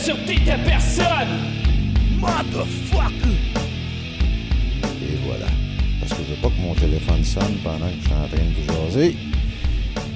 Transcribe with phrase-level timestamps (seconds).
[0.00, 1.28] sûreté de personne.
[2.18, 3.36] Motherfucker!
[5.02, 5.46] Et voilà.
[6.00, 8.82] Parce que je veux pas que mon téléphone sonne pendant que je suis en train
[8.82, 9.16] de jaser.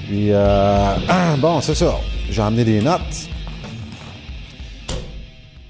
[0.07, 0.97] Puis, euh,
[1.39, 1.97] bon, c'est ça.
[2.31, 3.29] J'ai emmené des notes.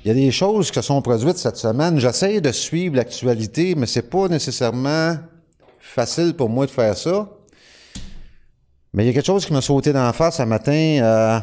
[0.04, 1.98] Il y a des choses qui se sont produites cette semaine.
[1.98, 5.16] J'essaie de suivre l'actualité, mais c'est pas nécessairement
[5.80, 7.28] facile pour moi de faire ça.
[8.92, 10.72] Mais il y a quelque chose qui m'a sauté dans la face ce matin.
[10.72, 11.40] Euh,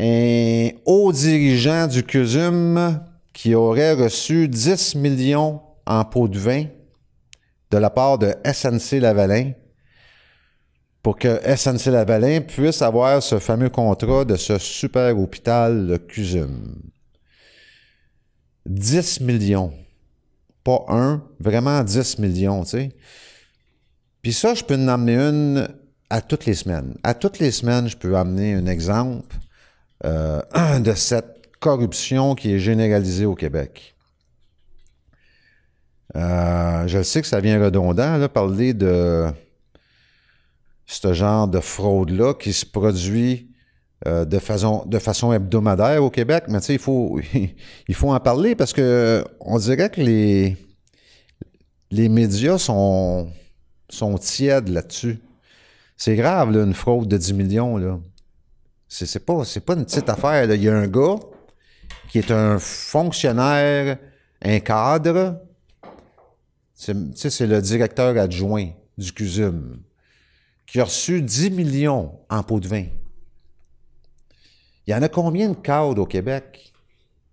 [0.00, 3.00] un haut dirigeant du CUSUM
[3.34, 6.64] qui aurait reçu 10 millions en pot de vin
[7.70, 9.52] de la part de SNC Lavalin
[11.02, 16.80] pour que SNC Lavalin puisse avoir ce fameux contrat de ce super hôpital, le CUSUM.
[18.66, 19.72] 10 millions.
[20.64, 22.96] Pas un, vraiment 10 millions, tu sais.
[24.22, 25.68] Puis ça, je peux en amener une
[26.10, 26.96] à toutes les semaines.
[27.02, 29.36] À toutes les semaines, je peux amener un exemple
[30.04, 30.40] euh,
[30.80, 33.94] de cette corruption qui est généralisée au Québec.
[36.16, 39.26] Euh, je sais que ça vient redondant, là, parler de
[40.86, 43.48] ce genre de fraude-là qui se produit
[44.08, 47.20] euh, de, façon, hebdomadaire au Québec, mais tu sais, il faut,
[47.88, 50.56] il faut en parler parce que on dirait que les,
[51.90, 53.30] les médias sont,
[53.90, 55.18] sont tièdes là-dessus.
[55.96, 58.00] C'est grave, là, une fraude de 10 millions, là.
[58.92, 60.52] C'est, pas, pas une petite affaire.
[60.52, 61.14] Il y a un gars
[62.08, 63.98] qui est un fonctionnaire,
[64.42, 65.40] un cadre,
[66.74, 69.80] c'est, le directeur adjoint du CUSUM
[70.66, 72.86] qui a reçu 10 millions en pot de vin.
[74.86, 76.72] Il y en a combien de cadres au Québec?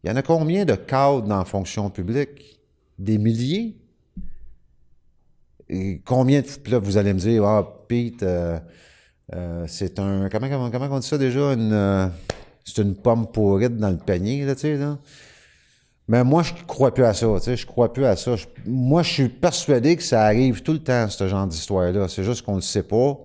[0.04, 2.60] Il y en a combien de cadres dans la fonction publique?
[3.00, 3.78] Des milliers?
[6.06, 6.70] Combien de...
[6.70, 8.60] Là, vous allez me dire, ah, Pete, euh,
[9.36, 10.30] euh, c'est un...
[10.30, 11.40] Comment, comment, on dit ça déjà?
[11.40, 12.08] Euh,
[12.64, 14.80] c'est une pomme pourrite dans le panier, là, tu sais.
[16.08, 18.36] Mais moi, je crois plus à ça, tu sais, je crois plus à ça.
[18.66, 22.08] moi, je suis persuadé que ça arrive tout le temps, ce genre d'histoire-là.
[22.08, 23.18] C'est juste qu'on ne le sait pas.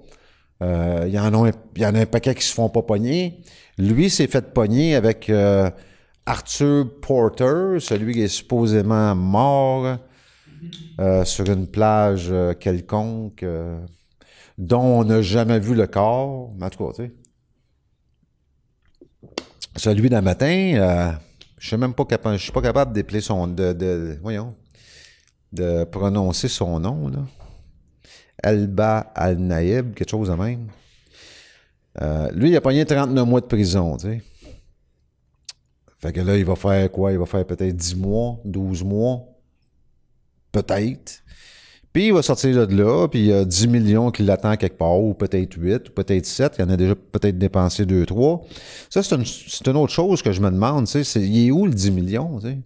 [0.62, 2.82] Euh, il y, en a un, y en a un paquet qui se font pas
[2.82, 3.40] pogner.
[3.78, 5.30] Lui s'est fait pogner avec
[6.26, 9.98] Arthur Porter, celui qui est supposément mort
[11.24, 13.44] sur une plage quelconque,
[14.62, 16.50] dont on n'a jamais vu le corps.
[16.56, 17.12] Mais en tout cas, tu sais.
[19.76, 21.18] Celui d'un matin,
[21.58, 24.54] je suis même pas capable, je suis pas capable d'épeler son, de, de, voyons,
[25.52, 27.24] de prononcer son nom, là.
[28.42, 30.68] Alba Al-Naïb, quelque chose de même.
[32.00, 34.22] Euh, lui, il a pogné 39 mois de prison, tu sais.
[36.00, 37.12] Fait que là, il va faire quoi?
[37.12, 39.24] Il va faire peut-être 10 mois, 12 mois?
[40.50, 41.21] Peut-être.
[41.92, 44.78] Puis il va sortir de là, puis il y a 10 millions qui l'attendent quelque
[44.78, 46.54] part, ou peut-être 8, ou peut-être 7.
[46.58, 48.44] Il en a déjà peut-être dépensé 2, 3.
[48.88, 49.14] Ça, c'est
[49.66, 51.20] une, autre chose que je me demande, tu sais.
[51.20, 52.58] Il est où le 10 millions, tu sais?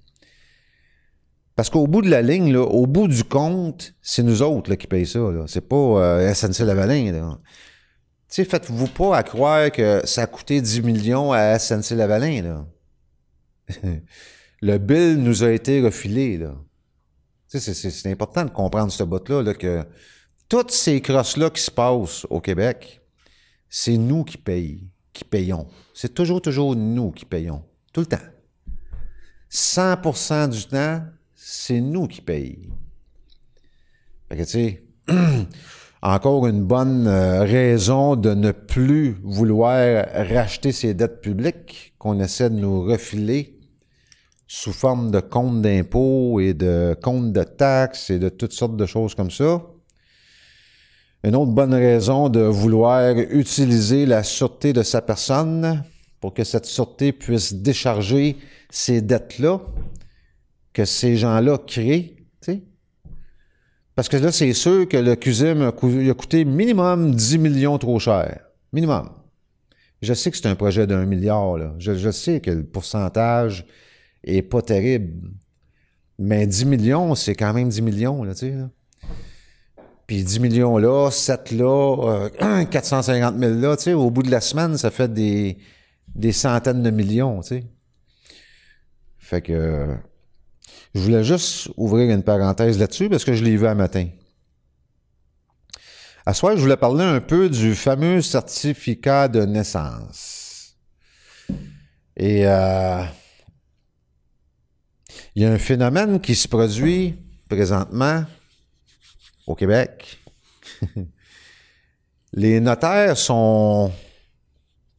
[1.57, 4.77] Parce qu'au bout de la ligne, là, au bout du compte, c'est nous autres là,
[4.77, 5.21] qui payent ça.
[5.47, 7.13] C'est pas euh, SNC Lavalin.
[7.13, 7.39] Là.
[7.41, 7.47] Tu
[8.29, 12.43] sais, faites-vous pas à croire que ça a coûté 10 millions à SNC Lavalin.
[12.43, 12.67] Là.
[14.61, 16.37] le bill nous a été refilé.
[16.37, 16.55] Là.
[17.49, 19.85] C'est important de comprendre ce bout-là, là, que
[20.49, 23.01] toutes ces crosses-là qui se passent au Québec,
[23.69, 24.81] c'est nous qui payons,
[25.13, 25.67] qui payons.
[25.95, 27.63] C'est toujours, toujours nous qui payons.
[27.93, 28.17] Tout le temps.
[29.51, 31.03] 100% du temps,
[31.35, 32.75] c'est nous qui payons.
[34.29, 34.83] Fait que, tu sais,
[36.03, 42.51] encore une bonne euh, raison de ne plus vouloir racheter ces dettes publiques qu'on essaie
[42.51, 43.56] de nous refiler
[44.47, 48.87] sous forme de comptes d'impôts et de comptes de taxes et de toutes sortes de
[48.87, 49.63] choses comme ça.
[51.25, 55.83] Une autre bonne raison de vouloir utiliser la sûreté de sa personne
[56.21, 58.37] pour que cette sûreté puisse décharger
[58.71, 59.61] ces dettes-là
[60.73, 62.17] que ces gens-là créent.
[63.95, 68.41] Parce que là, c'est sûr que le CUSIM a, coûté minimum 10 millions trop cher.
[68.75, 69.09] Minimum.
[70.03, 71.75] Je sais que c'est un projet d'un milliard, là.
[71.79, 73.65] Je, sais que le pourcentage
[74.27, 75.31] est pas terrible.
[76.19, 78.55] Mais 10 millions, c'est quand même 10 millions, là, tu sais,
[80.07, 82.29] Puis 10 millions là, 7 là,
[82.71, 85.59] 450 euh, 000 là, tu sais, au bout de la semaine, ça fait des,
[86.33, 87.65] centaines de millions, tu sais.
[89.19, 89.97] Fait que
[90.95, 94.09] je voulais juste ouvrir une parenthèse là-dessus parce que je l'ai vu un matin.
[96.25, 100.77] À soir, je voulais parler un peu du fameux certificat de naissance.
[102.17, 103.03] Et euh,
[105.37, 107.15] il y a un phénomène qui se produit
[107.47, 108.25] présentement
[109.47, 110.19] au Québec.
[112.33, 113.93] les notaires sont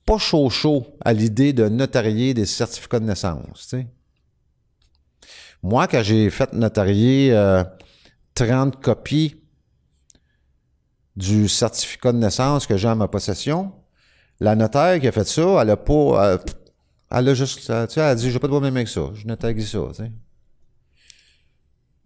[0.05, 3.73] pas chaud chaud à l'idée de notarier des certificats de naissance.
[5.63, 7.63] Moi, quand j'ai fait notarier euh,
[8.35, 9.41] 30 copies
[11.15, 13.73] du certificat de naissance que j'ai en ma possession,
[14.39, 16.35] la notaire qui a fait ça, elle a pas.
[16.35, 16.39] Elle,
[17.09, 17.65] elle a juste.
[17.65, 19.09] Tu elle a dit J'ai pas de problème avec ça.
[19.15, 19.79] Je notarie ça.
[19.95, 20.03] tu.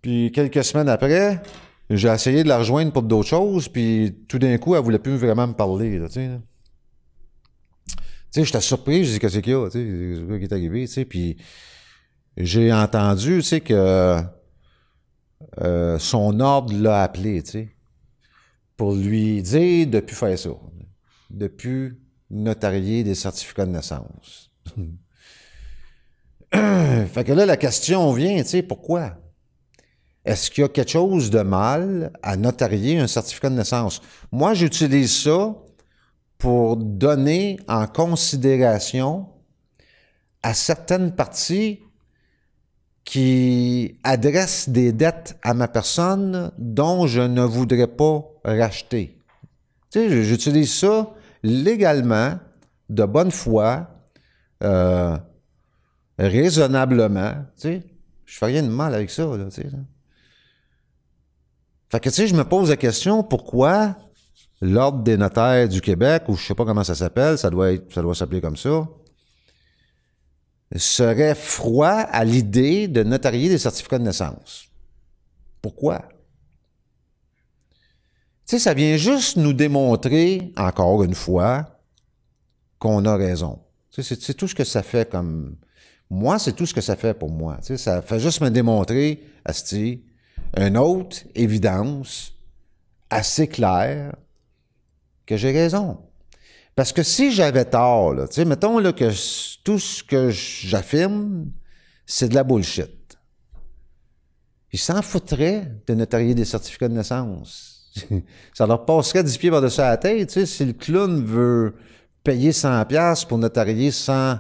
[0.01, 1.41] Puis quelques semaines après,
[1.89, 5.17] j'ai essayé de la rejoindre pour d'autres choses, puis tout d'un coup, elle voulait plus
[5.17, 5.99] vraiment me parler.
[5.99, 6.21] Là, tu
[8.31, 10.93] sais, j'étais surpris, j'ai dit qu'est-ce qu'il y a, tu sais, qui est arrivé, tu
[10.93, 11.37] sais, puis
[12.37, 14.21] j'ai entendu, tu sais, que
[15.59, 17.75] euh, son ordre l'a appelé, tu sais,
[18.77, 20.49] pour lui dire de plus faire ça,
[21.29, 21.99] de plus
[22.29, 24.49] notarier des certificats de naissance.
[26.53, 29.20] fait que là, la question vient, tu sais, pourquoi?
[30.23, 34.01] Est-ce qu'il y a quelque chose de mal à notarier un certificat de naissance?
[34.31, 35.55] Moi, j'utilise ça
[36.37, 39.27] pour donner en considération
[40.43, 41.79] à certaines parties
[43.03, 49.17] qui adressent des dettes à ma personne dont je ne voudrais pas racheter.
[49.91, 51.09] Tu sais, j'utilise ça
[51.43, 52.39] légalement,
[52.89, 53.87] de bonne foi,
[54.63, 55.17] euh,
[56.17, 57.33] raisonnablement.
[57.55, 57.83] Tu sais,
[58.25, 59.27] je fais rien de mal avec ça.
[61.91, 63.97] Fait que, tu sais, je me pose la question, pourquoi
[64.61, 67.93] l'Ordre des notaires du Québec, ou je sais pas comment ça s'appelle, ça doit être,
[67.93, 68.87] ça doit s'appeler comme ça,
[70.73, 74.67] serait froid à l'idée de notarier des certificats de naissance?
[75.61, 76.07] Pourquoi?
[78.45, 81.81] Tu sais, ça vient juste nous démontrer, encore une fois,
[82.79, 83.59] qu'on a raison.
[83.91, 85.57] Tu sais, c'est- tout ce que ça fait comme...
[86.09, 87.57] Moi, c'est tout ce que ça fait pour moi.
[87.57, 90.03] Tu sais, ça fait juste me démontrer, Asti,
[90.57, 92.33] une autre évidence
[93.09, 94.15] assez claire
[95.25, 95.99] que j'ai raison.
[96.75, 99.11] Parce que si j'avais tort, tu sais, mettons là, que
[99.63, 101.51] tout ce que j'affirme,
[102.05, 103.17] c'est de la bullshit.
[104.73, 107.91] Ils s'en foutraient de notarier des certificats de naissance.
[108.53, 110.29] Ça leur passerait 10 pieds par-dessus la tête.
[110.29, 111.75] Tu sais, si le clown veut
[112.23, 114.37] payer 100$ piastres pour notarier 100,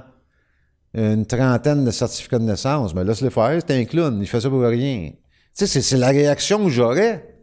[0.93, 4.49] une trentaine de certificats de naissance, mais laisse-le faire, c'est un clown, il fait ça
[4.49, 5.11] pour rien.
[5.53, 7.35] Sais, c'est- la réaction que j'aurais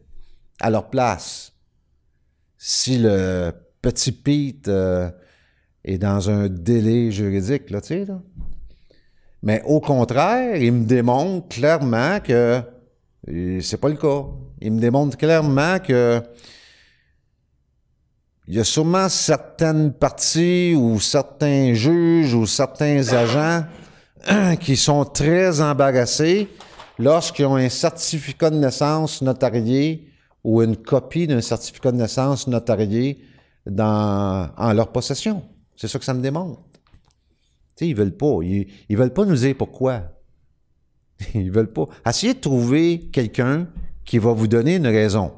[0.60, 1.52] à leur place
[2.56, 3.52] si le
[3.82, 5.10] petit Pete euh,
[5.84, 8.20] est dans un délai juridique, là, tu sais, là.
[9.42, 12.60] Mais au contraire, il me démontre clairement que
[13.60, 14.24] c'est pas le cas.
[14.60, 16.20] Il me démontre clairement que
[18.48, 23.64] il y a sûrement certaines parties ou certains juges ou certains agents
[24.60, 26.48] qui sont très embarrassés
[26.98, 30.10] lorsqu'ils ont un certificat de naissance notarié
[30.44, 33.22] ou une copie d'un certificat de naissance notarié
[33.78, 35.42] en leur possession.
[35.76, 36.60] C'est ça que ça me démontre.
[37.76, 38.38] Tu sais, ils veulent pas.
[38.42, 40.02] Ils, veulent pas nous dire pourquoi.
[41.34, 41.86] Ils veulent pas.
[42.06, 43.68] Essayez de trouver quelqu'un
[44.04, 45.32] qui va vous donner une raison.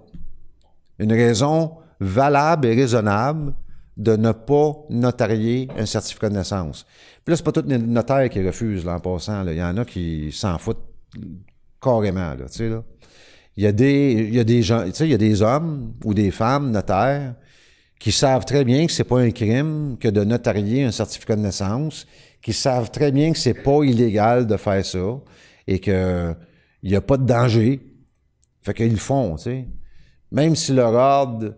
[0.98, 3.54] Une raison valable et raisonnable
[3.96, 6.86] de ne pas notarier un certificat de naissance.
[7.24, 9.46] Puis là, c'est pas tous les notaires qui refusent, là, en passant.
[9.46, 10.84] Il y en a qui s'en foutent
[11.80, 12.84] carrément, là, tu sais, là.
[13.56, 15.42] Il y a des, il y a des gens, tu sais, il y a des
[15.42, 17.34] hommes ou des femmes notaires
[17.98, 21.42] qui savent très bien que c'est pas un crime que de notarier un certificat de
[21.42, 22.06] naissance,
[22.40, 25.20] qui savent très bien que c'est pas illégal de faire ça
[25.66, 26.34] et que
[26.82, 27.80] il y a pas de danger.
[28.62, 29.68] Fait qu'ils le font, tu sais.
[30.32, 31.54] Même si leur ordre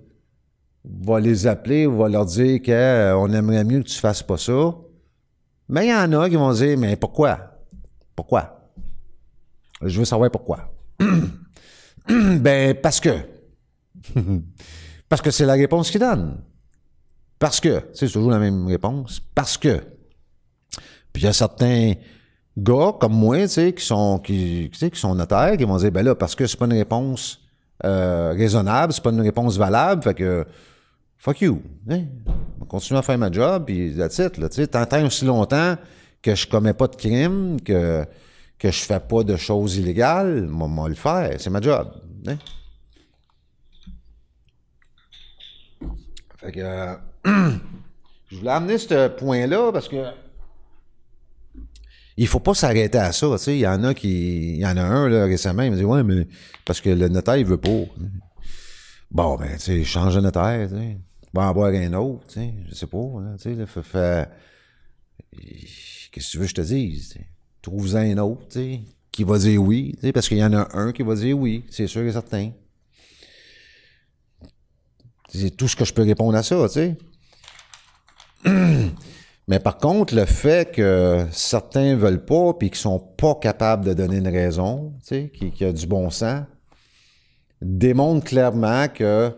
[0.85, 4.75] va les appeler ou va leur dire qu'on aimerait mieux que tu fasses pas ça,
[5.69, 7.61] mais il y en a qui vont dire, mais pourquoi?
[8.17, 8.62] Pourquoi?
[9.85, 10.73] Je veux savoir pourquoi.
[12.09, 13.11] ben, parce que.
[15.09, 16.39] parce que c'est la réponse qu'ils donnent.
[17.39, 17.83] Parce que.
[17.95, 19.21] C'est toujours la même réponse.
[19.35, 19.81] Parce que.
[21.12, 21.95] Puis il y a certains
[22.57, 25.77] gars comme moi, tu sais, qui sont, qui, tu sais, qui sont notaires, qui vont
[25.77, 27.41] dire, ben là, parce que c'est pas une réponse
[27.85, 30.47] euh, raisonnable, c'est pas une réponse valable, fait que
[31.19, 31.62] fuck you.
[31.91, 32.05] hein.
[32.61, 34.67] On continue à faire ma job, puis that's it, là, tu sais.
[34.67, 35.77] T'entends aussi longtemps
[36.21, 38.05] que je commets pas de crime, que,
[38.62, 41.92] que je fais pas de choses illégales, moi, moi le faire, c'est ma job.
[42.28, 42.38] hein.
[46.37, 46.95] Fait que euh,
[48.31, 50.04] je voulais amener ce point-là parce que
[52.16, 53.26] il faut pas s'arrêter à ça.
[53.49, 54.54] Il y en a qui.
[54.54, 56.28] Il y en a un là, récemment, il me dit Ouais, mais
[56.64, 57.85] parce que le notaire, il veut pas.
[59.11, 60.99] Bon, ben, tu sais, change de notaire, tu sais.
[61.33, 62.54] Va en voir un autre, tu sais.
[62.69, 64.28] Je sais pas, là, là,
[66.12, 67.09] Qu'est-ce que tu veux que je te dise?
[67.09, 67.26] tu sais?
[67.62, 68.81] Trouve-en un autre, tu sais,
[69.12, 71.87] qui va dire oui, parce qu'il y en a un qui va dire oui, c'est
[71.87, 72.50] sûr et certain.
[75.28, 76.97] C'est tout ce que je peux répondre à ça, tu sais.
[79.49, 83.95] Mais par contre, le fait que certains veulent pas puis qu'ils sont pas capables de
[83.95, 86.45] donner une raison, tu sais, qui, qui a du bon sens,
[87.61, 89.35] démontre clairement que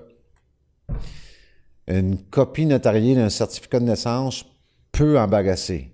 [1.86, 4.44] une copie notariée d'un certificat de naissance
[4.92, 5.92] peut embarrasser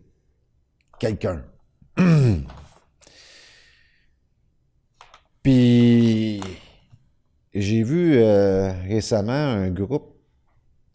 [0.99, 1.43] quelqu'un.
[5.43, 6.41] Puis
[7.55, 10.15] j'ai vu euh, récemment un groupe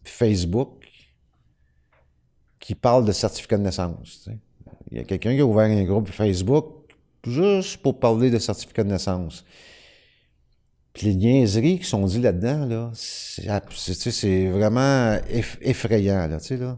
[0.04, 0.86] Facebook
[2.60, 4.30] qui parle de certificat de naissance.
[4.92, 6.66] Il y a quelqu'un qui a ouvert un groupe Facebook
[7.26, 9.44] juste pour parler de certificat de naissance.
[10.94, 16.28] Puis les niaiseries qui sont dites là-dedans, là, c'est vraiment eff- effrayant.
[16.28, 16.78] Là.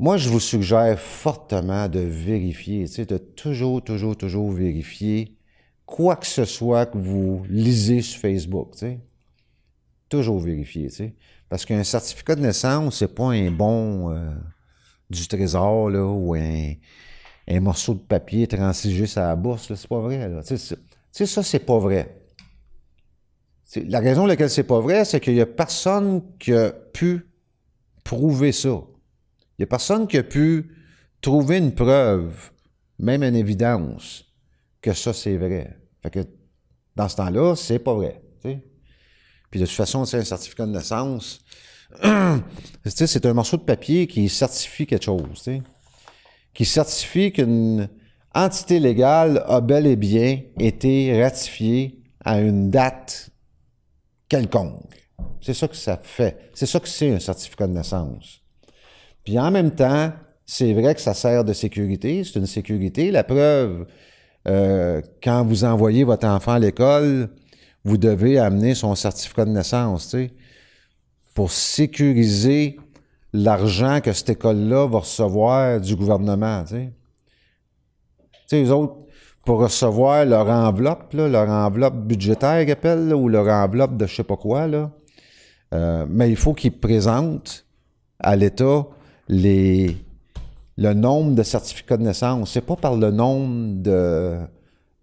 [0.00, 5.36] Moi, je vous suggère fortement de vérifier, tu sais, de toujours, toujours, toujours vérifier
[5.86, 9.00] quoi que ce soit que vous lisez sur Facebook, tu sais.
[10.08, 11.14] Toujours vérifier, tu sais.
[11.48, 14.30] Parce qu'un certificat de naissance, c'est pas un bon euh,
[15.10, 16.72] du trésor, là, ou un,
[17.48, 19.74] un morceau de papier transigé sur la bourse.
[19.74, 20.42] C'est pas vrai, là.
[20.42, 20.76] Tu sais,
[21.12, 22.22] c'est- ça, c'est pas vrai.
[23.76, 27.26] La raison pour laquelle c'est pas vrai, c'est qu'il y a personne qui a pu
[28.04, 28.80] prouver ça.
[29.58, 30.70] Il y a personne qui a pu
[31.20, 32.50] trouver une preuve,
[32.98, 34.24] même une évidence,
[34.80, 35.76] que ça, c'est vrai.
[36.02, 36.20] Fait que,
[36.94, 38.22] dans ce temps-là, c'est pas vrai.
[39.50, 41.40] Puis de toute façon, c'est un certificat de naissance.
[42.84, 45.48] C'est un morceau de papier qui certifie quelque chose.
[46.52, 47.88] Qui certifie qu'une
[48.34, 53.30] entité légale a bel et bien été ratifiée à une date
[54.28, 55.08] quelconque.
[55.40, 56.50] C'est ça que ça fait.
[56.52, 58.37] C'est ça que c'est un certificat de naissance.
[59.28, 60.10] Puis en même temps,
[60.46, 63.10] c'est vrai que ça sert de sécurité, c'est une sécurité.
[63.10, 63.84] La preuve,
[64.48, 67.28] euh, quand vous envoyez votre enfant à l'école,
[67.84, 70.30] vous devez amener son certificat de naissance, tu sais,
[71.34, 72.78] pour sécuriser
[73.34, 76.88] l'argent que cette école-là va recevoir du gouvernement, tu
[78.48, 78.64] sais.
[78.64, 78.96] Eux autres,
[79.44, 82.64] pour recevoir leur enveloppe, là, leur enveloppe budgétaire
[83.14, 84.90] ou leur enveloppe de je sais pas quoi, là,
[85.74, 87.66] euh, mais il faut qu'ils présentent
[88.20, 88.86] à l'État
[89.28, 92.52] le nombre de certificats de naissance.
[92.52, 94.36] C'est pas par le nombre de,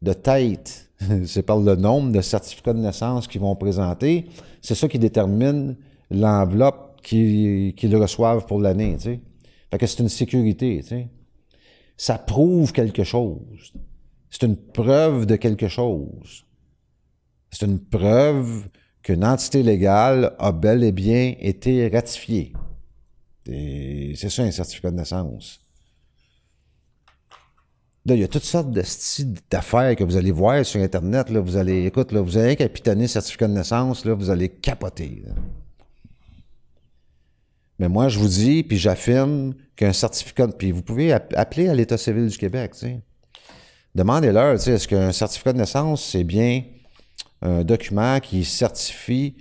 [0.02, 0.90] de têtes,
[1.26, 4.26] c'est par le nombre de certificats de naissance qu'ils vont présenter.
[4.62, 5.76] C'est ça qui détermine
[6.10, 8.98] l'enveloppe qu'ils reçoivent pour l'année.
[9.00, 9.20] tu.
[9.72, 10.82] Fait que c'est une sécurité.
[10.88, 11.06] tu.
[11.98, 13.74] Ça prouve quelque chose.
[14.30, 16.46] C'est une preuve de quelque chose.
[17.52, 18.68] C'est une preuve
[19.02, 22.54] qu'une entité légale a bel et bien été ratifiée.
[23.46, 25.60] C'est ça un certificat de naissance.
[28.08, 28.84] Là, il y a toutes sortes de
[29.50, 31.30] d'affaires que vous allez voir sur Internet.
[31.30, 34.50] Là, vous allez, écoute, là, vous avez qu'à pitonner certificat de naissance, là, vous allez
[34.50, 35.24] capoter.
[37.80, 41.74] Mais moi, je vous dis, puis j'affirme qu'un certificat, puis vous pouvez app- appeler à
[41.74, 42.74] l'État civil du Québec.
[43.96, 46.64] Demandez-leur, est-ce qu'un certificat de naissance, c'est bien
[47.42, 49.36] un document qui certifie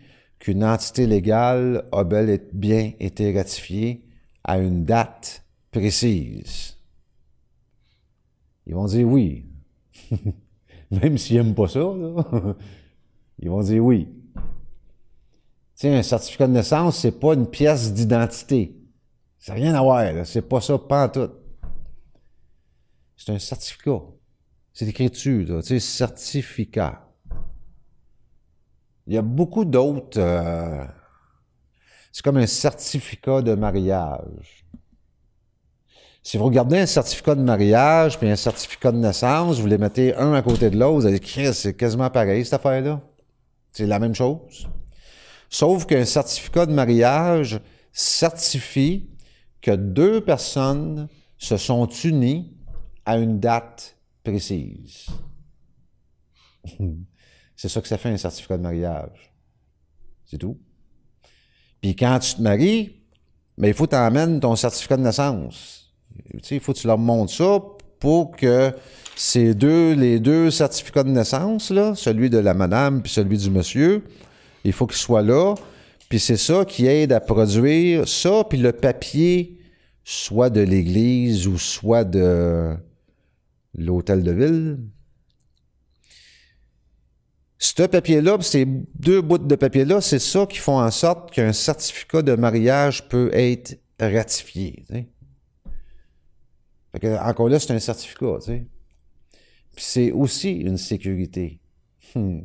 [0.44, 4.04] qu'une entité légale a bel et bien été ratifiée
[4.44, 6.76] à une date précise?
[8.66, 9.46] Ils vont dire oui.
[10.90, 12.24] Même s'ils n'aiment pas ça, là.
[13.38, 14.06] Ils vont dire oui.
[14.34, 14.42] Tu
[15.76, 18.76] sais, un certificat de naissance, c'est pas une pièce d'identité.
[19.38, 20.26] Ça n'a rien à voir.
[20.26, 20.78] C'est pas ça,
[21.12, 21.30] tout.
[23.16, 24.02] C'est un certificat.
[24.74, 25.62] C'est écrit dessus, là.
[25.62, 27.03] Tu sais, certificat.
[29.06, 30.18] Il y a beaucoup d'autres.
[30.18, 30.84] euh,
[32.12, 34.64] c'est comme un certificat de mariage.
[36.22, 40.14] Si vous regardez un certificat de mariage puis un certificat de naissance, vous les mettez
[40.14, 43.02] un à côté de l'autre, vous allez dire, c'est quasiment pareil, cette affaire-là.
[43.72, 44.68] C'est la même chose.
[45.50, 47.60] Sauf qu'un certificat de mariage
[47.92, 49.10] certifie
[49.60, 52.56] que deux personnes se sont unies
[53.04, 55.06] à une date précise.
[57.64, 59.32] C'est ça que ça fait un certificat de mariage.
[60.26, 60.58] C'est tout.
[61.80, 62.96] Puis quand tu te maries,
[63.56, 65.90] mais il faut que tu emmènes ton certificat de naissance.
[66.30, 67.58] Tu sais, il faut que tu leur montres ça
[68.00, 68.70] pour que
[69.16, 74.04] ces deux, les deux certificats de naissance, celui de la madame puis celui du monsieur,
[74.62, 75.54] il faut qu'ils soient là.
[76.10, 79.58] Puis c'est ça qui aide à produire ça, puis le papier,
[80.04, 82.76] soit de l'église ou soit de
[83.74, 84.78] l'hôtel de ville.
[87.58, 92.22] Ce papier-là, ces deux bouts de papier-là, c'est ça qui font en sorte qu'un certificat
[92.22, 94.84] de mariage peut être ratifié.
[96.92, 98.38] Fait que, encore là, c'est un certificat.
[98.46, 101.60] Puis c'est aussi une sécurité.
[102.14, 102.40] Hmm.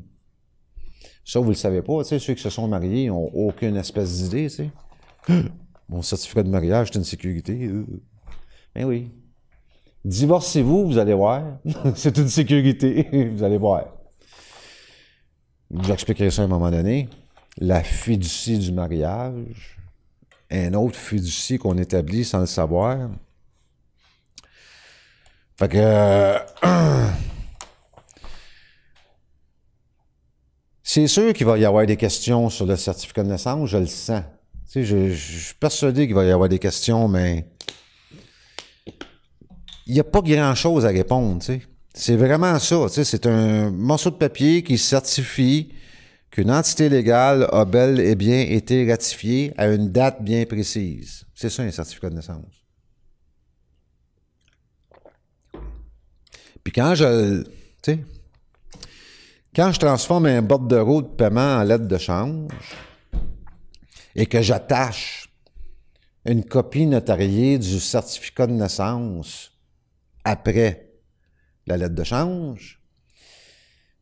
[1.25, 4.47] Ça, vous le savez pas, ceux qui se sont mariés n'ont aucune espèce d'idée.
[5.89, 7.69] Mon certificat de mariage, c'est une sécurité.
[8.73, 9.11] Ben oui.
[10.05, 11.59] Divorcez-vous, vous allez voir.
[11.95, 13.98] c'est une sécurité, vous allez voir.
[15.71, 17.09] Je vous expliquerai ça à un moment donné.
[17.57, 19.77] La fiducie du mariage,
[20.49, 23.09] un autre fiducie qu'on établit sans le savoir.
[25.57, 25.77] Fait que.
[25.77, 26.39] euh,
[30.83, 33.85] c'est sûr qu'il va y avoir des questions sur le certificat de naissance, je le
[33.85, 34.23] sens.
[34.71, 37.45] Tu sais, je, je suis persuadé qu'il va y avoir des questions, mais
[39.85, 41.61] il n'y a pas grand-chose à répondre, tu sais.
[41.99, 45.73] C'est vraiment ça, c'est un morceau de papier qui certifie
[46.31, 51.25] qu'une entité légale a bel et bien été ratifiée à une date bien précise.
[51.35, 52.63] C'est ça un certificat de naissance.
[56.63, 57.43] Puis quand je,
[59.53, 62.49] quand je transforme un bord de route de paiement en lettre de change
[64.15, 65.29] et que j'attache
[66.23, 69.51] une copie notariée du certificat de naissance
[70.23, 70.88] après
[71.69, 72.81] la lettre de change,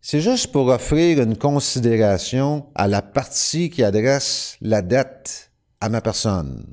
[0.01, 6.01] c'est juste pour offrir une considération à la partie qui adresse la dette à ma
[6.01, 6.65] personne.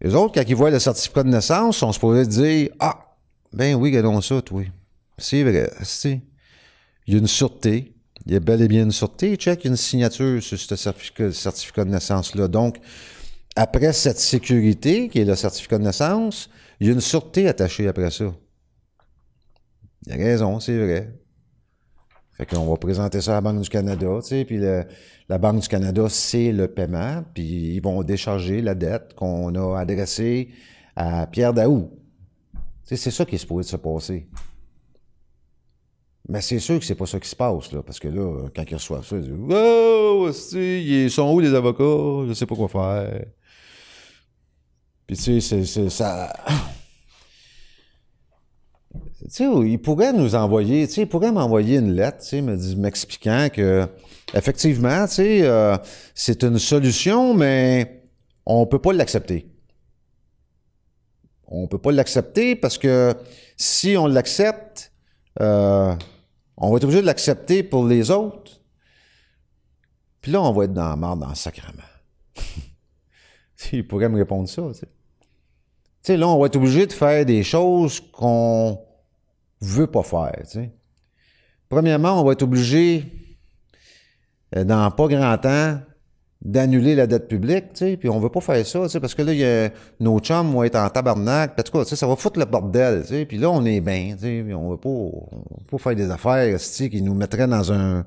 [0.00, 3.16] Les autres, quand ils voient le certificat de naissance, on se pourrait dire Ah,
[3.52, 4.62] ben oui, regardons ça, toi.
[5.16, 6.20] C'est vrai, c'est.
[7.06, 7.94] Il y a une sûreté.
[8.26, 9.36] Il y a bel et bien une sûreté.
[9.36, 12.48] Check, il y a une signature sur ce certificat, certificat de naissance-là.
[12.48, 12.78] Donc,
[13.54, 17.88] après cette sécurité, qui est le certificat de naissance, il y a une sûreté attachée
[17.88, 18.34] après ça.
[20.04, 21.14] Il a raison, c'est vrai.
[22.32, 25.60] Fait qu'on va présenter ça à la Banque du Canada, tu sais, puis la Banque
[25.60, 30.50] du Canada, c'est le paiement, puis ils vont décharger la dette qu'on a adressée
[30.94, 31.90] à Pierre Daou.
[32.52, 34.28] Tu sais, c'est ça qui est supposé se passer.
[36.28, 38.64] Mais c'est sûr que c'est pas ça qui se passe, là, parce que là, quand
[38.68, 42.26] ils reçoivent ça, ils disent «Oh, hostie, ils sont où les avocats?
[42.28, 43.24] Je sais pas quoi faire.»
[45.06, 46.32] Puis tu sais, c'est ça...
[49.28, 52.42] Sais, il pourrait nous envoyer, tu sais, il pourrait m'envoyer une lettre, tu sais,
[52.76, 53.88] m'expliquant que,
[54.34, 55.76] effectivement, tu sais, euh,
[56.14, 58.04] c'est une solution, mais
[58.44, 59.50] on peut pas l'accepter.
[61.48, 63.14] On peut pas l'accepter parce que
[63.56, 64.92] si on l'accepte,
[65.40, 65.94] euh,
[66.56, 68.60] on va être obligé de l'accepter pour les autres.
[70.20, 71.82] Puis là, on va être dans la mort dans le sacrement.
[73.72, 74.86] il pourrait me répondre ça, tu sais.
[74.86, 78.85] Tu sais, là, on va être obligé de faire des choses qu'on
[79.60, 80.42] veut pas faire.
[81.68, 83.04] Premièrement, on va être obligé,
[84.54, 85.80] euh, dans pas grand temps,
[86.42, 90.20] d'annuler la dette publique, tu puis on veut pas faire ça, parce que là, nos
[90.20, 93.38] chums vont être en tabarnak, en tout cas, ça va foutre le bordel, tu puis
[93.38, 97.02] là, on est bien, puis on veut pas, on veut pas faire des affaires, qui
[97.02, 98.04] nous mettraient dans un,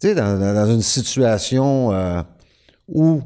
[0.00, 2.22] tu sais, dans, une situation euh,
[2.86, 3.20] où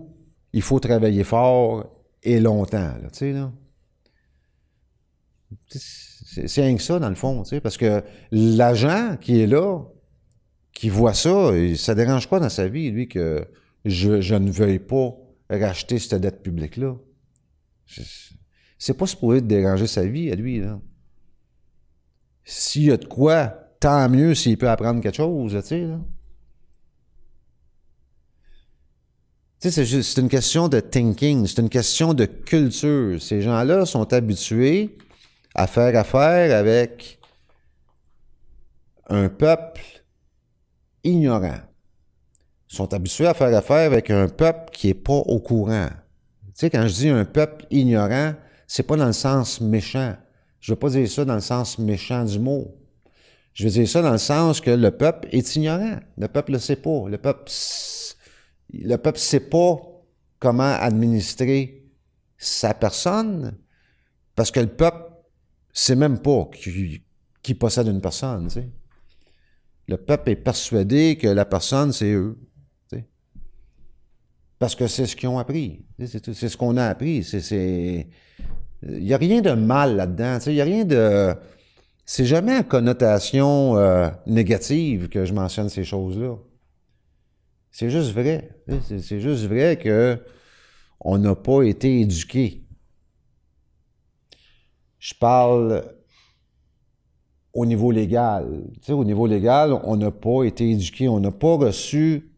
[0.53, 1.85] il faut travailler fort
[2.23, 3.51] et longtemps, là,
[6.33, 9.81] c'est rien que ça, dans le fond, parce que l'agent qui est là,
[10.73, 13.47] qui voit ça, ça dérange quoi dans sa vie, lui, que
[13.85, 15.14] je, ne veuille pas
[15.51, 16.97] racheter cette dette publique-là?
[17.87, 20.81] C'est- pas supposé déranger sa vie à lui, là.
[22.45, 23.47] S'il y a de quoi,
[23.79, 26.01] tant mieux s'il peut apprendre quelque chose, tu sais, là.
[29.61, 33.23] Tu sais, c'est une question de thinking, c'est une question de culture.
[33.23, 34.97] Ces gens-là sont habitués
[35.55, 37.19] à faire affaire avec
[39.09, 39.83] un peuple
[41.05, 41.61] ignorant.
[42.71, 45.88] Ils sont habitués à faire affaire avec un peuple qui est pas au courant.
[46.47, 48.35] Tu sais, quand je dis un peuple ignorant,
[48.67, 50.17] c'est pas dans le sens méchant.
[50.61, 52.75] Je veux pas dire ça dans le sens méchant du mot.
[53.53, 55.99] Je veux dire ça dans le sens que le peuple est ignorant.
[56.17, 57.09] Le peuple le sait pas.
[57.09, 57.51] Le peuple,
[58.73, 59.77] le sait pas
[60.38, 61.85] comment administrer
[62.38, 63.59] sa personne
[64.35, 65.12] parce que le peuple
[65.73, 67.03] sait même pas qui,
[67.43, 68.49] qui possède une personne.
[69.89, 72.39] Le peuple est persuadé que la personne, c'est eux.
[74.59, 75.85] Parce que c'est ce qu'ils ont appris.
[76.07, 77.25] C'est c'est ce qu'on a appris.
[77.25, 78.07] C'est- c'est-
[78.85, 80.39] Il n'y a rien de mal là-dedans.
[80.47, 81.35] Il n'y a rien de.
[82.05, 86.37] C'est jamais en connotation euh, négative que je mentionne ces choses-là.
[87.71, 88.51] C'est juste vrai.
[88.89, 90.19] C'est- C'est juste vrai que
[91.01, 92.62] on n'a pas été éduqué.
[95.03, 95.85] Je parle
[97.53, 98.62] au niveau légal.
[98.75, 102.31] Tu sais, au niveau légal, on n'a pas été éduqué, on n'a pas reçu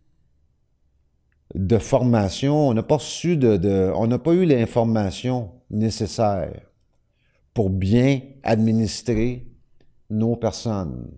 [1.55, 6.59] de formation, on n'a pas reçu de, on n'a pas eu l'information nécessaire
[7.53, 9.47] pour bien administrer
[10.09, 11.13] nos personnes.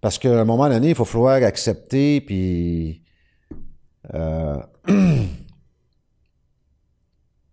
[0.00, 3.04] Parce qu'à un moment donné, il faut falloir accepter, puis...
[4.14, 4.60] euh,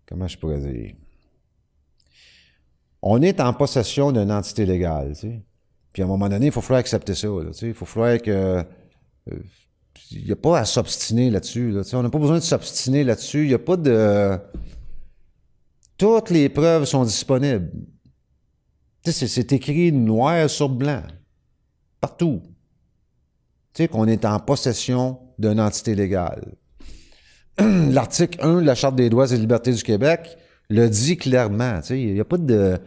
[0.08, 0.96] comment je pourrais dire?
[3.08, 5.14] On est en possession d'une entité légale.
[5.94, 7.28] Puis à un moment donné, il faut falloir accepter ça.
[7.62, 8.32] Il faut falloir que...
[8.32, 8.64] euh,
[10.12, 11.72] Il n'y a pas à s'obstiner là-dessus.
[11.94, 13.44] on n'a pas besoin de s'obstiner là-dessus.
[13.44, 14.38] Il n'y a pas de...
[16.00, 17.72] Toutes les preuves sont disponibles.
[19.06, 21.04] C'est- écrit noir sur blanc.
[22.02, 22.42] Partout.
[23.74, 26.56] Tu qu'on est en possession d'une entité légale.
[27.60, 30.38] L'article 1 de la Charte des droits et libertés du Québec
[30.70, 31.80] le dit clairement.
[31.82, 32.80] Tu sais, il n'y a pas de...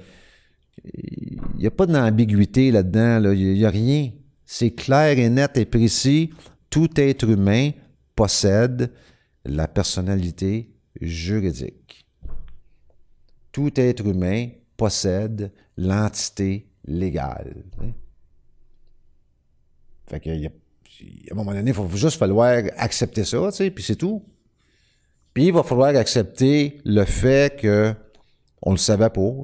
[1.58, 3.18] Il a pas d'ambiguïté là-dedans.
[3.20, 3.34] là.
[3.34, 4.10] Il n'y a rien.
[4.46, 6.30] C'est clair et net et précis.
[6.70, 7.70] Tout être humain
[8.14, 8.92] possède
[9.44, 12.06] la personnalité juridique.
[13.52, 17.64] Tout être humain possède l'entité légale.
[20.06, 23.84] Fait que, y a- à un moment donné, il faut juste falloir accepter ça, puis
[23.84, 24.22] c'est tout.
[25.34, 27.94] Puis il va falloir accepter le fait que
[28.62, 29.20] on le savait pas.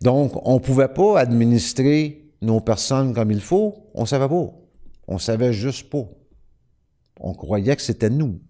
[0.00, 3.90] Donc, on pouvait pas administrer nos personnes comme il faut.
[3.94, 4.50] On savait pas.
[5.06, 6.04] On savait juste pas.
[7.20, 8.40] On croyait que c'était nous.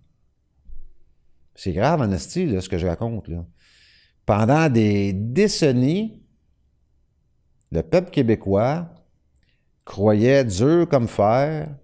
[1.55, 3.31] C'est grave, en ce que je raconte.
[4.27, 6.23] Pendant des décennies,
[7.73, 8.89] le peuple québécois
[9.85, 11.75] croyait dur comme fer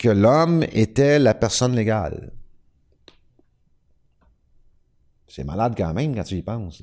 [0.00, 2.32] que l'homme était la personne légale.
[5.28, 6.82] C'est malade quand même quand tu y penses.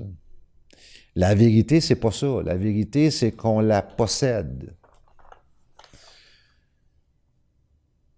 [1.15, 2.43] La vérité, c'est pas ça.
[2.45, 4.75] La vérité, c'est qu'on la possède.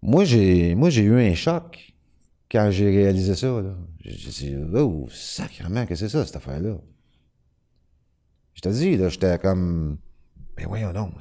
[0.02, 1.94] Moi, j'ai, moi, j'ai eu un choc
[2.52, 3.64] quand j'ai réalisé ça.
[4.02, 6.76] J'ai dit, oh, sacrément, que c'est ça, cette affaire-là?
[8.54, 9.98] Je te dis, là, j'étais comme,
[10.58, 11.14] ben voyons donc,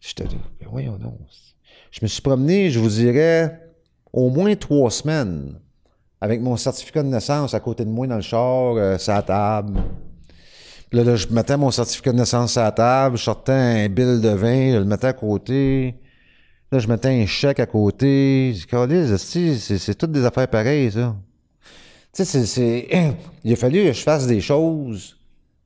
[0.00, 1.18] j'étais là, ben voyons donc.
[1.92, 3.60] Je me suis promené, je vous dirais,
[4.12, 5.60] au moins trois semaines
[6.20, 9.22] avec mon certificat de naissance à côté de moi dans le char, euh, sur la
[9.22, 9.78] table.
[10.90, 14.20] Là, là, je mettais mon certificat de naissance à la table, je sortais un bill
[14.20, 15.94] de vin, je le mettais à côté.
[16.70, 18.54] Là, je mettais un chèque à côté.
[19.18, 21.14] C'est c'est toutes des affaires pareilles, ça.
[22.14, 22.88] Tu sais, c'est-.
[23.44, 25.18] Il a fallu que je fasse des choses.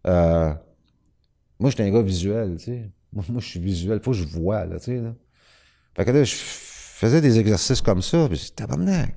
[0.09, 0.53] euh,
[1.61, 2.91] Moi, j'étais un gars visuel, tu sais.
[3.13, 4.01] Moi, je suis visuel.
[4.03, 5.15] Faut que je vois, là, tu sais, là.
[5.97, 9.17] Fait que je faisais des exercices comme ça, puis c'était tabarnak.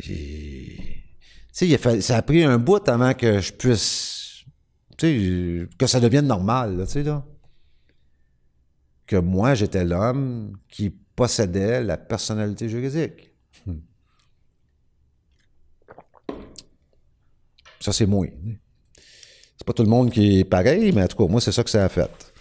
[0.00, 1.04] Tu
[1.50, 4.44] sais, ça a pris un bout avant que je puisse,
[4.96, 7.26] tu sais, que ça devienne normal, tu sais, là.
[9.04, 13.32] Que moi, j'étais l'homme qui possédait la personnalité juridique.
[13.66, 13.78] Hmm.
[17.80, 18.28] Ça, c'est moi.
[19.56, 21.64] C'est pas tout le monde qui est pareil, mais en tout cas, moi, c'est ça
[21.64, 22.32] que ça a fait.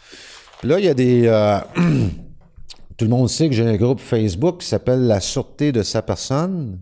[0.62, 1.26] Là, il y a des...
[1.26, 1.60] euh,
[2.97, 6.01] tout le monde sait que j'ai un groupe Facebook qui s'appelle La Sûreté de sa
[6.01, 6.81] personne.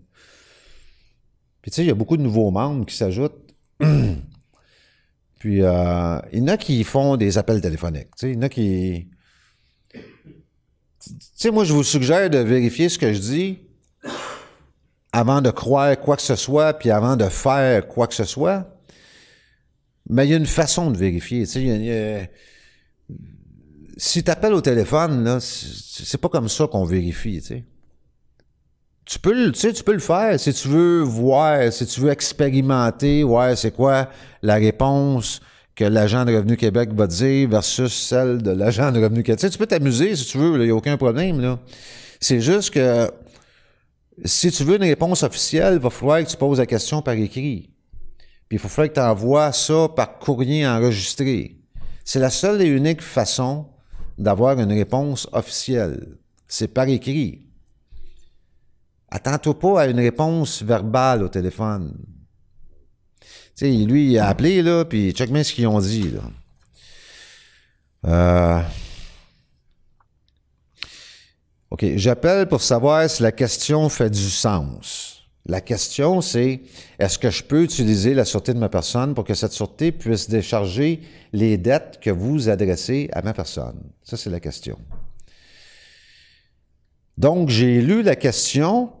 [1.60, 3.54] Puis tu sais, il y a beaucoup de nouveaux membres qui s'ajoutent.
[5.38, 8.14] Puis euh, il y en a qui font des appels téléphoniques.
[8.16, 9.08] Tu sais, il y en a qui...
[11.00, 13.58] Tu sais, moi, je vous suggère de vérifier ce que je dis
[15.12, 18.66] avant de croire quoi que ce soit, puis avant de faire quoi que ce soit.
[20.08, 21.40] Mais il y a une façon de vérifier.
[21.46, 22.26] Tu sais, y a-
[23.96, 27.64] si tu appelles au téléphone, là, c'est pas comme ça qu'on vérifie, tu sais.
[29.06, 32.10] Tu peux, tu sais, tu peux le faire si tu veux voir, si tu veux
[32.10, 34.10] expérimenter, ouais, c'est quoi
[34.42, 35.40] la réponse
[35.76, 39.38] que l'agent de Revenu Québec va dire versus celle de l'agent de Revenu Québec.
[39.38, 41.60] Tu sais, tu peux t'amuser si tu veux, il n'y a aucun problème, là.
[42.20, 43.08] C'est juste que
[44.24, 47.14] si tu veux une réponse officielle, il va falloir que tu poses la question par
[47.14, 47.70] écrit.
[48.48, 51.58] Puis il faut falloir que tu envoies ça par courrier enregistré.
[52.04, 53.66] C'est la seule et unique façon
[54.18, 56.16] d'avoir une réponse officielle.
[56.48, 57.42] C'est par écrit.
[59.08, 61.94] Attends-toi pas à une réponse verbale au téléphone.
[63.54, 66.20] Sais, lui, il a appelé, là, puis check bien ce qu'ils ont dit, là.
[68.04, 68.62] Euh...
[71.70, 75.15] OK, j'appelle pour savoir si la question fait du sens.
[75.48, 76.62] La question, c'est
[76.98, 80.28] est-ce que je peux utiliser la sûreté de ma personne pour que cette sûreté puisse
[80.28, 81.00] décharger
[81.32, 83.80] les dettes que vous adressez à ma personne?
[84.02, 84.76] Ça, c'est la question.
[87.16, 88.92] Donc, j'ai lu la question.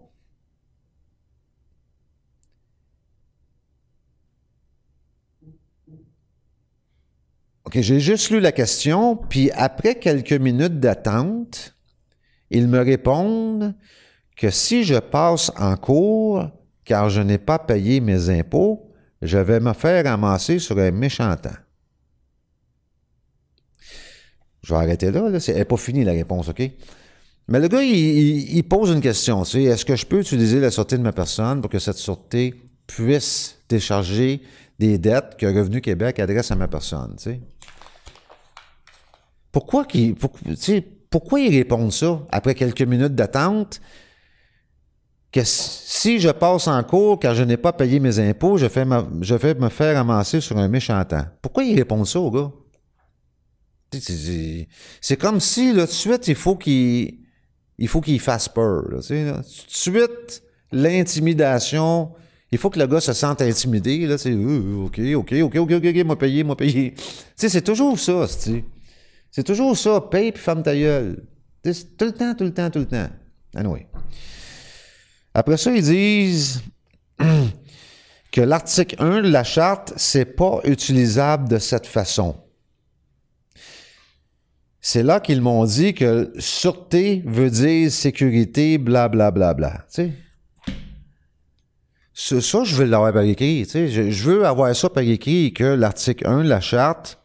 [7.64, 11.76] OK, j'ai juste lu la question, puis après quelques minutes d'attente,
[12.50, 13.74] ils me répondent
[14.36, 16.50] que si je passe en cours
[16.84, 21.34] car je n'ai pas payé mes impôts, je vais me faire ramasser sur un méchant
[21.36, 21.50] temps.
[24.62, 26.70] Je vais arrêter là, elle n'est pas finie la réponse, OK?
[27.48, 31.02] Mais le gars, il, pose une question, est-ce que je peux utiliser la sûreté de
[31.02, 32.54] ma personne pour que cette sûreté
[32.88, 34.42] puisse décharger
[34.78, 37.40] des dettes que Revenu Québec adresse à ma personne, tu sais?
[39.52, 40.16] Pourquoi, qu'il,
[41.08, 43.80] pourquoi ils répondent ça après quelques minutes d'attente?
[45.36, 49.54] Que si je passe en cours car je n'ai pas payé mes impôts, je, vais
[49.54, 51.26] me faire amasser sur un méchant temps.
[51.42, 52.50] Pourquoi ils répondent ça au gars?
[53.92, 57.18] C'est comme si, là, tout de suite, il faut qu'il
[57.76, 58.84] il faut qu'il fasse peur.
[58.88, 62.12] Tout de suite, l'intimidation,
[62.50, 64.06] il faut que le gars se sente intimidé.
[64.06, 66.94] Là, c'est OK, OK, OK, OK, OK, m'a payé, m'a payé.
[67.36, 68.26] c'est toujours ça,
[69.30, 70.72] c'est toujours ça, paye puis ferme ta.
[70.72, 73.10] Tout le temps, tout le temps, tout le temps.
[73.54, 73.86] Anyway.
[75.38, 76.62] Après ça, ils disent
[78.32, 82.36] que l'article 1 de la charte, c'est pas utilisable de cette façon.
[84.80, 89.52] C'est là qu'ils m'ont dit que sûreté veut dire sécurité, blablabla.
[89.52, 89.84] Bla, bla, bla.
[92.14, 93.66] Ça, je veux l'avoir par écrit.
[93.66, 97.18] Je, veux avoir ça par écrit que l'article 1 de la charte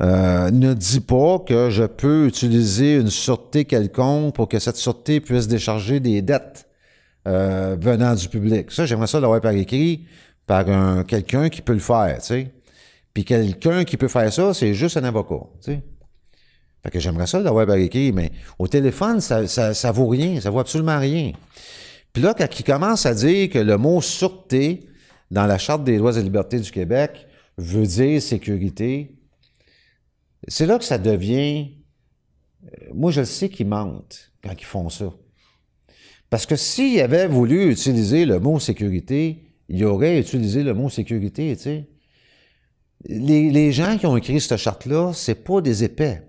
[0.00, 5.18] euh, ne dit pas que je peux utiliser une sûreté quelconque pour que cette sûreté
[5.20, 6.65] puisse décharger des dettes
[7.26, 8.70] euh, venant du public.
[8.70, 10.06] Ça, j'aimerais ça l'avoir par écrit
[10.46, 12.54] par un, quelqu'un qui peut le faire, tu sais.
[13.12, 15.82] Puis quelqu'un qui peut faire ça, c'est juste un avocat, tu sais.
[16.82, 20.50] Fait que j'aimerais ça l'avoir par écrit, mais au téléphone, ça, ça, vaut rien, ça
[20.50, 21.32] vaut absolument rien.
[22.12, 24.88] Puis là, quand il commence à dire que le mot sûreté
[25.32, 27.26] dans la Charte des droits et libertés du Québec
[27.58, 29.16] veut dire sécurité,
[30.46, 31.72] c'est là que ça devient.
[32.64, 35.12] Euh, moi, je sais qu'ils mentent quand ils font ça.
[36.30, 41.56] Parce que s'ils avaient voulu utiliser le mot sécurité, ils auraient utilisé le mot sécurité,
[41.56, 41.84] tu
[43.08, 46.22] les gens qui ont écrit cette charte-là, c'est pas des épais.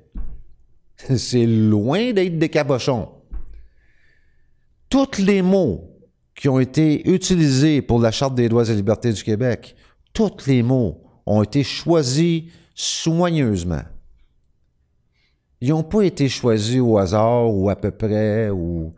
[1.18, 3.10] C'est loin d'être des cabochons.
[4.90, 5.92] Tous les mots
[6.36, 9.76] qui ont été utilisés pour la Charte des droits et libertés du Québec,
[10.14, 13.84] tous les mots ont été choisis soigneusement.
[15.62, 18.50] Ils n'ont pas été choisis au hasard ou à peu près.
[18.50, 18.94] Ou...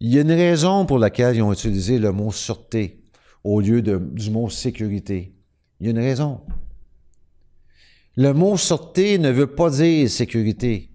[0.00, 3.02] Il y a une raison pour laquelle ils ont utilisé le mot sûreté
[3.42, 5.34] au lieu du mot sécurité.
[5.80, 6.40] Il y a une raison.
[8.16, 10.90] Le mot sûreté ne veut pas dire sécurité.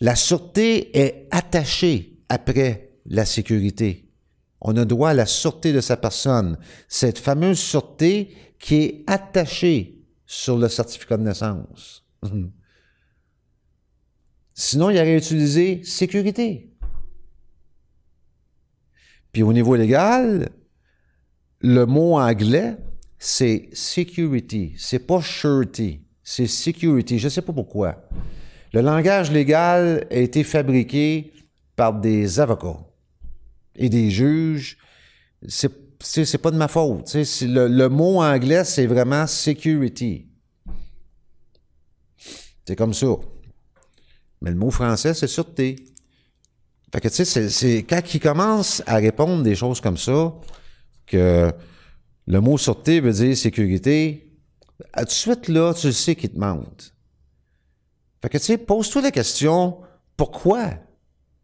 [0.00, 4.10] La sûreté est attachée après la sécurité.
[4.60, 6.58] On a droit à la sûreté de sa personne.
[6.88, 12.04] Cette fameuse sûreté qui est attachée sur le certificat de naissance.
[14.54, 16.75] Sinon, il aurait utilisé sécurité.
[19.36, 20.48] Puis au niveau légal,
[21.60, 22.78] le mot anglais,
[23.18, 24.72] c'est security.
[24.78, 27.18] C'est pas surety, c'est security.
[27.18, 28.08] Je sais pas pourquoi.
[28.72, 31.34] Le langage légal a été fabriqué
[31.76, 32.80] par des avocats
[33.74, 34.78] et des juges.
[35.46, 35.70] C'est,
[36.00, 37.12] c'est, pas de ma faute.
[37.14, 40.30] Le, le, mot anglais, c'est vraiment security.
[42.66, 43.16] C'est comme ça.
[44.40, 45.76] Mais le mot français, c'est sûreté.
[46.92, 50.34] Fait que, tu sais, c'est, quand il commence à répondre des choses comme ça,
[51.06, 51.52] que
[52.26, 54.32] le mot sûreté veut dire sécurité,
[54.96, 56.94] tout de suite, là, tu sais qu'il te mente.
[58.22, 59.80] Fait que, tu sais, pose-toi la question,
[60.16, 60.74] pourquoi?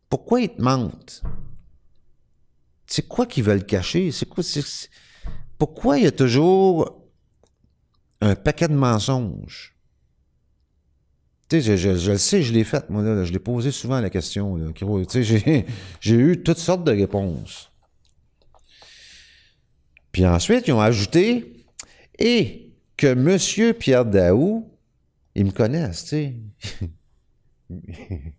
[0.09, 1.22] Pourquoi ils te mentent?
[2.87, 4.11] C'est quoi qu'ils veulent cacher?
[4.12, 4.44] C'est quoi?
[5.59, 7.02] Pourquoi il y a toujours
[8.20, 9.74] un paquet de mensonges?
[11.61, 14.59] Je, le sais, je l'ai fait, moi, je l'ai posé souvent la question.
[16.01, 17.71] J'ai eu toutes sortes de réponses.
[20.12, 21.65] Puis ensuite, ils ont ajouté
[22.19, 23.75] et que M.
[23.75, 24.73] Pierre Daou
[25.35, 26.35] ils me connaissent, tu sais.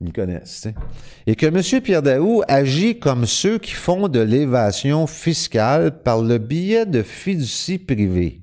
[0.00, 0.74] Ils me connaissent, tu sais.
[1.26, 1.82] Et que M.
[1.82, 7.78] Pierre Daou agit comme ceux qui font de l'évasion fiscale par le biais de fiducie
[7.78, 8.42] privée.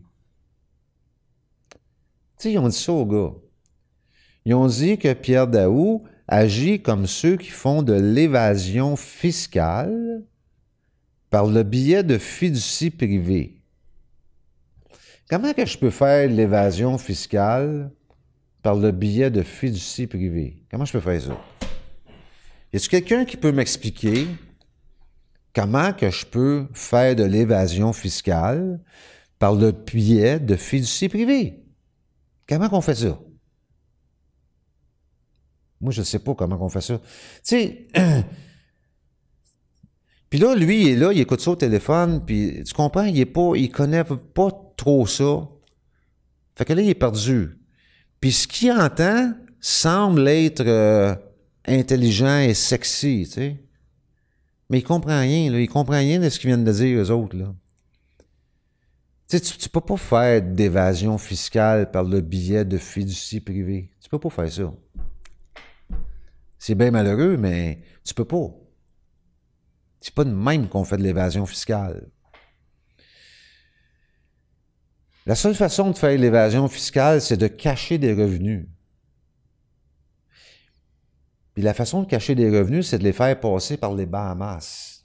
[1.71, 1.77] Tu
[2.37, 3.33] sais, ils ont dit ça aux gars.
[4.45, 10.23] Ils ont dit que Pierre Daou agit comme ceux qui font de l'évasion fiscale
[11.29, 13.61] par le biais de fiducie privée.
[15.29, 17.89] Comment que je peux faire l'évasion fiscale
[18.61, 20.63] par le biais de fiducie privée?
[20.69, 21.37] Comment je peux faire ça?
[22.71, 24.27] Y a-t-il quelqu'un qui peut m'expliquer
[25.53, 28.79] comment que je peux faire de l'évasion fiscale
[29.39, 31.63] par le biais de fiducie privée?
[32.47, 33.17] Comment qu'on fait ça?
[35.83, 36.97] Moi, je ne sais pas comment on fait ça.
[36.97, 37.03] Tu
[37.43, 37.87] sais,
[40.33, 43.19] Puis là, lui, il est là, il écoute ça au téléphone, puis tu comprends, il
[43.19, 45.47] est pas, il connaît pas trop ça.
[46.55, 47.51] Fait que là, il est perdu.
[48.19, 51.13] Puis ce qu'il entend semble être euh,
[51.67, 53.57] intelligent et sexy, tu sais.
[54.71, 55.59] Mais il comprend rien, là.
[55.59, 57.53] Il comprend rien de ce qu'ils viennent de dire, eux autres, là.
[59.29, 63.91] Tu sais, tu, peux pas faire d'évasion fiscale par le billet de fiducie privée.
[64.01, 64.73] Tu peux pas faire ça.
[66.65, 68.47] C'est bien malheureux, mais tu peux pas.
[69.99, 72.09] C'est pas de même qu'on fait de l'évasion fiscale.
[75.25, 78.65] La seule façon de faire l'évasion fiscale, c'est de cacher des revenus.
[81.53, 85.03] Puis la façon de cacher des revenus, c'est de les faire passer par les Bahamas.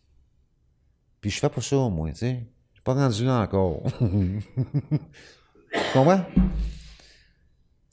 [1.21, 2.47] Puis je fais pas ça, moi, tu sais.
[2.71, 3.83] Je suis pas rendu là encore.
[3.99, 5.01] tu
[5.93, 6.25] comprends?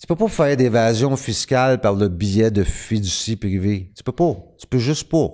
[0.06, 3.91] Tu peux pas faire d'évasion fiscale par le billet de fiducie privée.
[3.96, 4.36] Tu peux pas.
[4.60, 5.30] Tu peux juste pas.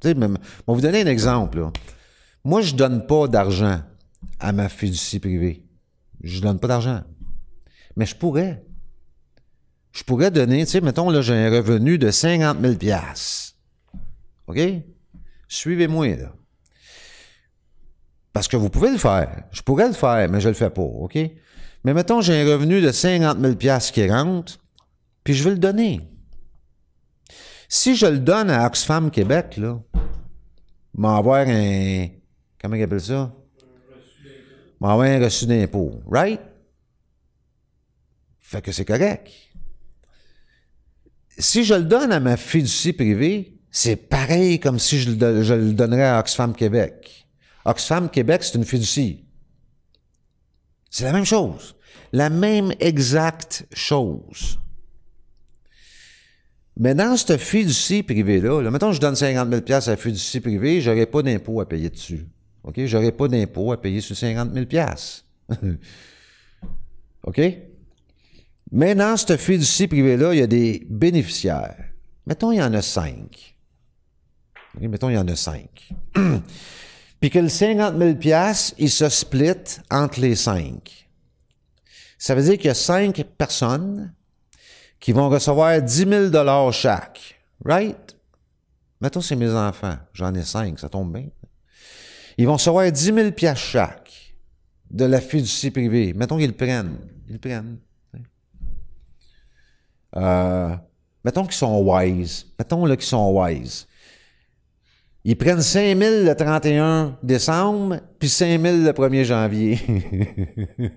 [0.00, 1.64] Tu sais, même, on vous donner un exemple.
[2.42, 3.80] Moi, je donne pas d'argent
[4.40, 5.64] à ma fiducie privée.
[6.20, 7.04] Je donne pas d'argent.
[7.94, 8.64] Mais je pourrais.
[9.92, 12.74] Je pourrais donner, tu sais, mettons, là, j'ai un revenu de 50 000
[14.48, 14.58] OK?
[15.46, 16.08] Suivez-moi.
[18.32, 19.44] Parce que vous pouvez le faire.
[19.52, 21.16] Je pourrais le faire, mais je le fais pas, OK?
[21.84, 23.54] Mais mettons, j'ai un revenu de 50 000
[23.92, 24.58] qui rentre,
[25.24, 26.00] puis je veux le donner.
[27.68, 29.78] Si je le donne à Oxfam Québec, là,
[30.94, 32.08] m'avoir un.
[32.60, 33.32] Comment ils appellent ça?
[34.80, 36.00] M'avoir un reçu d'impôt.
[36.06, 36.40] Right?
[38.40, 39.30] Fait que c'est correct.
[41.36, 45.54] Si je le donne à ma fiducie privée, c'est pareil comme si je le, je
[45.54, 47.28] le donnerais à Oxfam Québec.
[47.64, 49.27] Oxfam Québec, c'est une fiducie.
[50.90, 51.76] C'est la même chose.
[52.12, 54.58] La même exacte chose.
[56.78, 60.40] Mais dans cette fiducie privée-là, là, mettons que je donne 50 000 à la fiducie
[60.40, 62.26] privée, j'aurais pas d'impôt à payer dessus.
[62.62, 62.84] OK?
[62.86, 64.66] J'aurais pas d'impôt à payer sur 50 000
[67.24, 67.40] OK?
[68.70, 71.84] Mais dans cette fiducie privée-là, il y a des bénéficiaires.
[72.26, 73.56] Mettons, il y en a cinq.
[74.80, 75.90] Mettons, il y en a cinq.
[77.20, 78.14] Puis que le 50 000
[78.78, 81.08] il se split entre les cinq.
[82.18, 84.12] Ça veut dire qu'il y a cinq personnes
[85.00, 87.40] qui vont recevoir 10 000 chaque.
[87.64, 88.16] Right?
[89.00, 89.96] Mettons, c'est mes enfants.
[90.12, 91.28] J'en ai cinq, ça tombe bien.
[92.36, 94.34] Ils vont recevoir 10 000 chaque
[94.90, 96.12] de la fiducie privée.
[96.14, 96.98] Mettons qu'ils le prennent.
[97.28, 97.78] Ils le prennent.
[100.16, 100.74] Euh,
[101.24, 102.46] mettons qu'ils sont wise.
[102.58, 103.86] Mettons qu'ils sont wise.
[105.28, 109.78] Ils prennent 5 000 le 31 décembre, puis 5 000 le 1er janvier.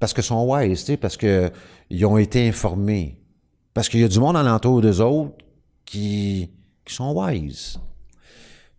[0.00, 3.20] parce qu'ils sont wise, parce qu'ils ont été informés.
[3.72, 5.30] Parce qu'il y a du monde alentour d'eux autres
[5.84, 6.50] qui,
[6.88, 7.78] sont wise.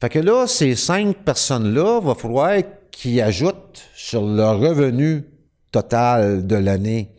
[0.02, 2.58] Fait que là, ces cinq personnes-là, va falloir
[2.92, 5.24] qu'ils ajoutent sur leur revenu
[5.72, 7.10] total de l'année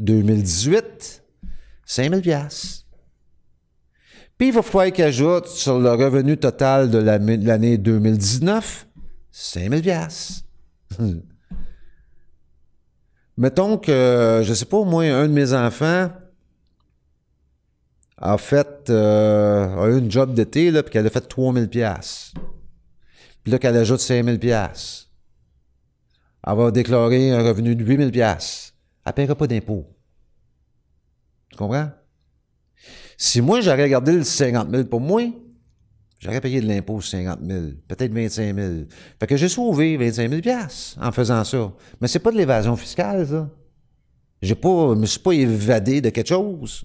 [0.00, 1.22] 2018
[1.84, 2.81] 5 000
[4.42, 8.88] Puis il va falloir qu'ils ajoutent sur le revenu total de l'année 2019
[9.30, 9.84] 5
[10.98, 11.20] 000
[13.36, 16.10] Mettons que, je ne sais pas, moi, un de mes enfants
[18.16, 22.34] a fait euh, a eu une job d'été, puis qu'elle a fait 3000 pièces.
[23.44, 25.08] Puis là, qu'elle ajoute 5000 pièces.
[26.44, 28.74] Elle va déclarer un revenu de 8000 pièces.
[29.04, 29.86] Elle ne paiera pas d'impôt.
[31.48, 31.92] Tu comprends?
[33.24, 35.22] Si moi, j'aurais gardé le 50 000 pour moi,
[36.18, 38.72] j'aurais payé de l'impôt 50 000, peut-être 25 000.
[39.20, 40.56] Fait que j'ai sauvé 25 000
[41.00, 41.72] en faisant ça.
[42.00, 43.48] Mais c'est pas de l'évasion fiscale, ça.
[44.42, 46.84] J'ai pas, me suis pas évadé de quelque chose.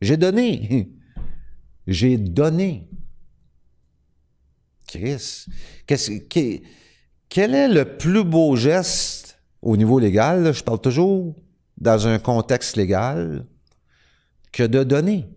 [0.00, 0.94] J'ai donné.
[1.86, 2.88] J'ai donné.
[4.88, 5.44] Chris,
[7.28, 10.54] quel est le plus beau geste au niveau légal?
[10.54, 11.36] je parle toujours
[11.76, 13.44] dans un contexte légal
[14.52, 15.35] que de donner?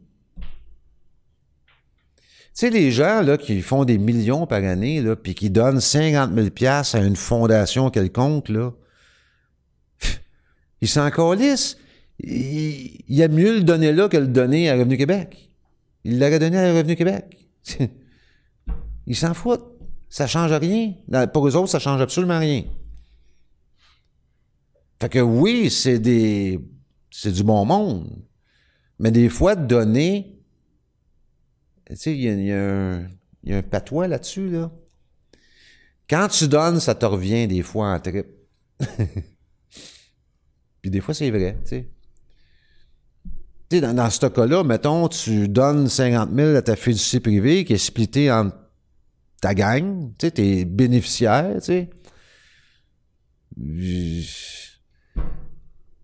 [2.60, 5.80] Tu sais, les gens là, qui font des millions par année, là, puis qui donnent
[5.80, 6.49] 50 000
[6.93, 8.74] à une fondation quelconque, là,
[10.82, 11.78] ils s'en calissent
[12.22, 15.49] il, y a mieux le donner là que le donner à Revenu Québec.
[16.03, 17.47] Il l'aurait donné à Revenu Québec.
[19.07, 19.66] Ils s'en foutent.
[20.10, 20.95] Ça change rien.
[21.32, 22.66] Pour eux autres, ça change absolument rien.
[24.99, 26.60] Fait que oui, c'est des.
[27.10, 28.22] C'est du bon monde.
[28.99, 30.39] Mais des fois, donner.
[31.90, 33.08] Tu sais, il y, a, un,
[33.44, 34.72] y a un patois là-dessus, là.
[36.10, 38.28] Quand tu donnes, ça te revient des fois en trip.
[40.82, 41.90] Puis des fois, c'est vrai, tu sais
[43.78, 47.78] dans, dans ce cas-là, mettons, tu donnes 50 000 à ta fiducie privée qui est
[47.78, 48.56] splittée entre
[49.42, 51.90] ta gang, tu sais, tes bénéficiaires, tu sais.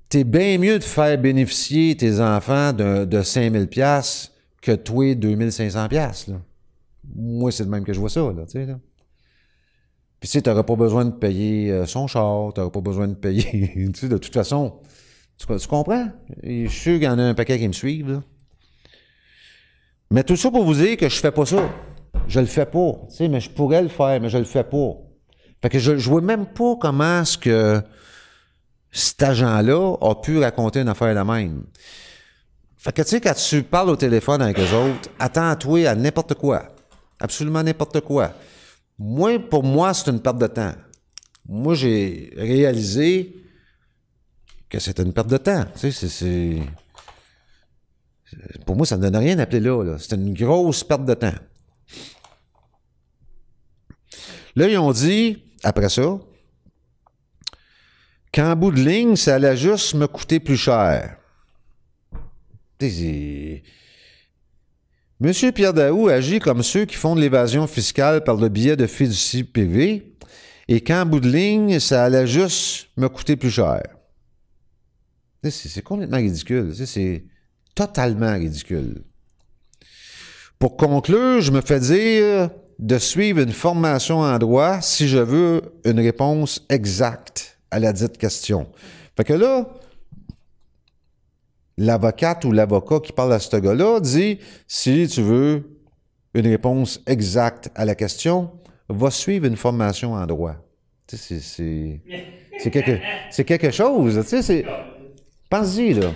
[0.10, 4.32] t'es bien mieux de faire bénéficier tes enfants de, de 5000 pièces
[4.66, 6.42] que toi 2500 pièces là.
[7.16, 8.66] Moi, c'est de même que je vois ça, là, tu.
[10.20, 13.72] Puis, tu sais, pas besoin de payer euh, son char, t'auras pas besoin de payer,
[13.76, 14.80] tu sais, de toute façon,
[15.38, 16.08] tu, tu comprends?
[16.42, 18.22] Je suis sûr qu'il y en a un paquet qui me suivent.
[20.10, 21.70] Mais tout ça pour vous dire que je fais pas ça.
[22.28, 24.64] Je le fais pas, tu sais, mais je pourrais le faire, mais je le fais
[24.64, 24.94] pas.
[25.62, 27.84] Fait que je, je vois même pas comment est-ce que
[28.92, 31.66] cet agent-là a pu raconter une affaire la même.
[32.86, 36.36] Fait que, tu sais, quand tu parles au téléphone avec eux autres, attends-toi à n'importe
[36.36, 36.68] quoi.
[37.20, 38.32] Absolument n'importe quoi.
[39.00, 40.74] Moi, pour moi, c'est une perte de temps.
[41.48, 43.36] Moi, j'ai réalisé
[44.70, 45.66] que c'était une perte de temps.
[45.80, 46.62] Tu sais, c'est-
[48.68, 49.84] Pour moi, ça ne donne rien d'appeler là.
[49.84, 49.96] là.
[49.98, 51.34] C'est une grosse perte de temps.
[54.56, 56.20] Là, ils ont dit, après ça,
[58.32, 61.18] qu'en bout de ligne, ça allait juste me coûter plus cher.
[65.20, 68.86] Monsieur Pierre Daou agit comme ceux qui font de l'évasion fiscale par le biais de
[68.86, 70.16] fiducie privée
[70.68, 73.84] et qu'en bout de ligne, ça allait juste me coûter plus cher.
[75.44, 76.74] C'est complètement ridicule.
[76.86, 77.26] C'est
[77.76, 79.04] totalement ridicule.
[80.60, 82.50] Pour conclure, je me fais dire
[82.80, 88.18] de suivre une formation en droit si je veux une réponse exacte à la dite
[88.18, 88.68] question.
[89.16, 89.70] Fait que là,
[91.78, 95.64] l'avocate ou l'avocat qui parle à ce gars-là dit si tu veux
[96.34, 98.52] une réponse exacte à la question,
[98.90, 100.56] va suivre une formation en droit.
[101.08, 102.02] Tu sais, c'est-
[102.72, 104.20] quelque, quelque chose.
[105.50, 106.12] Pense-y, là.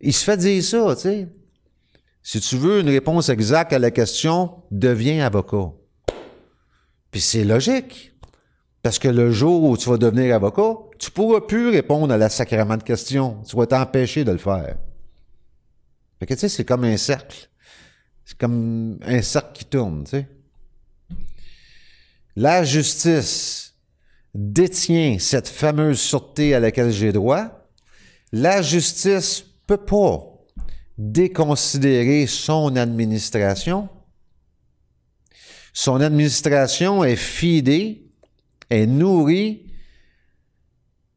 [0.00, 1.28] Il se fait dire ça, tu sais.
[2.22, 5.70] Si tu veux une réponse exacte à la question, deviens avocat.
[7.10, 8.13] Puis c'est logique.
[8.84, 12.28] Parce que le jour où tu vas devenir avocat, tu pourras plus répondre à la
[12.28, 13.42] sacrament de questions.
[13.48, 14.76] Tu vas t'empêcher de le faire.
[16.20, 17.48] Fait que tu sais, c'est comme un cercle.
[18.26, 20.28] C'est comme un cercle qui tourne, tu sais.
[22.36, 23.74] La justice
[24.34, 27.66] détient cette fameuse sûreté à laquelle j'ai droit.
[28.32, 30.30] La justice peut pas
[30.98, 33.88] déconsidérer son administration.
[35.72, 38.03] Son administration est fidée,
[38.70, 39.62] est nourrie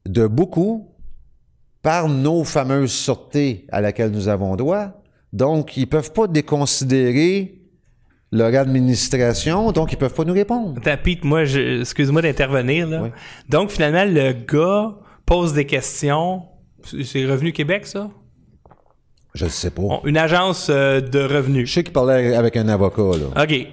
[0.06, 0.90] de beaucoup
[1.82, 5.02] par nos fameuses sûretés à laquelle nous avons droit.
[5.34, 7.62] Donc, ils peuvent pas déconsidérer
[8.32, 10.82] leur administration, donc ils peuvent pas nous répondre.
[10.82, 13.04] Pete, moi, excuse-moi d'intervenir, là.
[13.04, 13.10] Oui.
[13.48, 16.44] Donc, finalement, le gars pose des questions.
[16.84, 18.10] C'est- C'est Revenu Québec, ça?
[19.34, 19.82] Je ne sais pas.
[19.82, 21.70] Bon, une agence euh, de revenus.
[21.70, 23.44] Je sais qu'il parlait avec un avocat, là.
[23.44, 23.68] OK.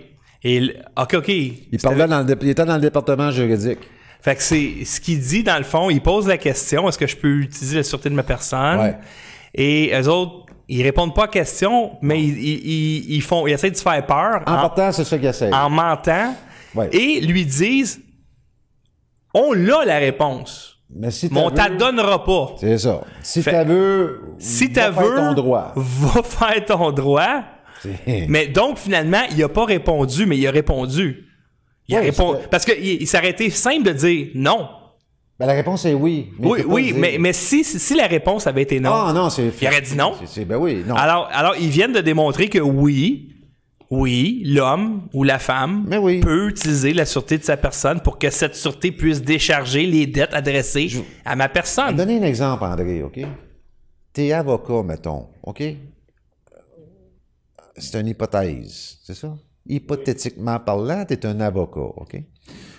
[0.45, 1.29] Et, le- OK, OK.
[1.29, 3.79] Il, parlait dans le il était dans le département juridique.
[4.21, 7.07] Fait que c'est ce qu'il dit, dans le fond, il pose la question est-ce que
[7.07, 8.79] je peux utiliser la sûreté de ma personne?
[8.81, 8.97] Ouais.
[9.55, 13.53] Et eux autres, ils répondent pas à la question, mais ils, ils, ils- font, ils
[13.53, 15.53] essaient de se faire peur En en, partant, c'est ça qu'il essaie.
[15.53, 16.35] en mentant
[16.75, 16.89] Ouais.
[16.93, 18.01] et lui disent
[19.35, 22.55] on l'a la réponse, Mais si mais on t'as t'en donnera pas.
[22.59, 23.01] C'est ça.
[23.23, 25.73] Si t'as veux, Si va tu faire veux, ton droit.
[25.77, 27.43] va faire ton droit.
[28.29, 31.25] Mais donc, finalement, il a pas répondu, mais il a répondu.
[31.89, 32.39] Il a répondu.
[32.51, 34.69] Parce qu'il il s'aurait été simple de dire non.
[35.39, 36.31] Ben, la réponse est oui.
[36.39, 38.91] mais Oui, oui, dire- mais, mais si, si, si la réponse avait été non.
[38.93, 39.51] Ah non, c'est.
[39.61, 40.13] Il aurait dit non.
[40.21, 40.95] C'est- c'est- ben oui, non.
[40.95, 43.31] Alors, alors, ils viennent de démontrer que oui,
[43.91, 46.21] oui, l'homme ou la femme Mais oui.
[46.21, 50.33] peut utiliser la sûreté de sa personne pour que cette sûreté puisse décharger les dettes
[50.35, 50.89] adressées
[51.25, 51.97] à ma personne.
[51.97, 53.21] Donner un exemple, André, OK?
[54.13, 55.63] T'es avocat, mettons, OK?
[57.77, 59.37] C'est une hypothèse, c'est ça?
[59.67, 62.17] Hypothétiquement parlant, t'es un avocat, OK?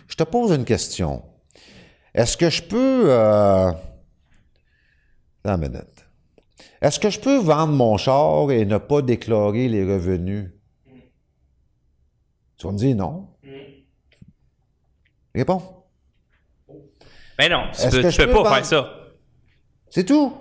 [0.08, 1.24] Je te pose une question.
[2.14, 3.12] Est-ce que je peux...
[3.12, 3.72] Euh...
[5.43, 6.06] Attends une minute.
[6.82, 10.52] Est-ce que je peux vendre mon char et ne pas déclarer les revenus?
[12.58, 13.30] Tu vas me dire non.
[15.34, 15.62] Réponds.
[17.38, 18.93] Mais non, tu Est-ce peux, tu pas vendre- faire ça.
[19.89, 20.34] C'est tout.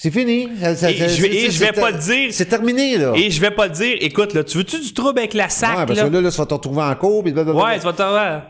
[0.00, 0.48] C'est fini.
[0.60, 3.14] Ça- ça- Et je vais- et c'est- je vais pas te dire- C'est terminé, là.
[3.16, 5.76] Et je vais pas te dire, écoute, là, tu veux-tu du trouble avec la sac,
[5.76, 6.08] Ouais, parce là?
[6.08, 7.24] que là, là, tu vas te retrouver en cours.
[7.24, 7.64] Puis blablabla.
[7.64, 8.40] Ouais, tu vas te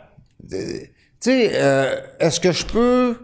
[0.51, 0.91] Tu
[1.21, 3.17] sais, euh, est-ce que je peux.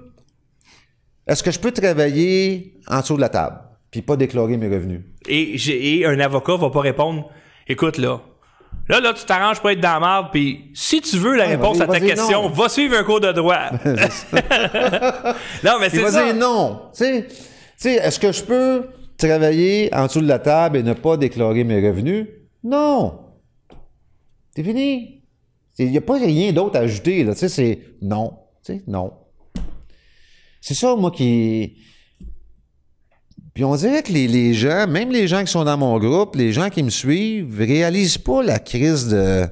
[1.27, 3.59] Est-ce que je peux travailler en dessous de la table
[3.91, 5.03] puis pas déclarer mes revenus?
[5.29, 7.29] Et, j'ai- et un avocat va pas répondre,
[7.69, 8.21] écoute, là,
[8.89, 11.79] là, là, tu t'arranges pour être dans la merde, puis si tu veux la réponse
[11.81, 12.49] à ta question, non.
[12.49, 13.71] va suivre un cours de droit.
[15.63, 16.33] non, mais c'est ça.
[16.33, 16.81] non.
[16.97, 17.27] Tu sais,
[17.77, 21.65] sais, est-ce que je peux travailler en dessous de la table et ne pas déclarer
[21.65, 22.27] mes revenus?
[22.63, 23.21] Non.
[24.55, 25.23] C'est fini.
[25.79, 27.25] Il n'y a pas rien d'autre à ajouter.
[27.25, 27.35] Là.
[27.35, 28.39] C'est non.
[28.87, 29.13] Non.
[30.61, 31.77] C'est ça, moi, qui.
[33.53, 36.35] Puis on dirait que les, les gens, même les gens qui sont dans mon groupe,
[36.35, 39.47] les gens qui me suivent, réalisent pas la crise de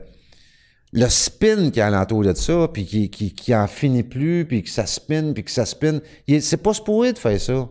[0.92, 4.62] le spin qui est alentour de ça, puis qui, qui, qui en finit plus, puis
[4.62, 6.00] que ça spin, puis que ça spin.
[6.40, 7.68] C'est pas supposé de faire ça.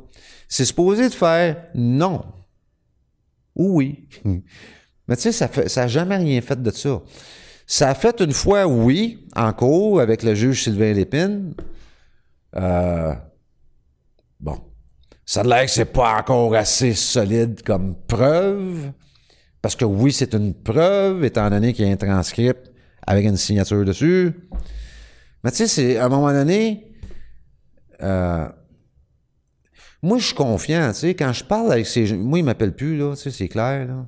[0.51, 2.25] C'est supposé de faire non.
[3.55, 4.09] Ou oui.
[5.07, 7.01] Mais tu sais, ça fait, ça jamais rien fait de ça.
[7.65, 11.53] Ça a fait une fois oui, en cours, avec le juge Sylvain Lépine.
[12.57, 13.13] Euh,
[14.41, 14.59] bon.
[15.25, 18.91] Ça a l'air que c'est pas encore assez solide comme preuve.
[19.61, 22.73] Parce que oui, c'est une preuve, étant donné qu'il y a un transcript
[23.07, 24.33] avec une signature dessus.
[25.45, 26.91] Mais tu sais, c'est à un moment donné,
[28.01, 28.49] euh,
[30.01, 32.75] moi, je suis confiant, tu sais, quand je parle avec ces gens, moi, ils m'appellent
[32.75, 34.07] plus, là, tu sais, c'est clair, là.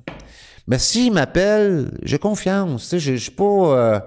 [0.66, 3.44] Mais s'ils m'appellent, j'ai confiance, tu sais, je je suis pas...
[3.44, 4.00] euh,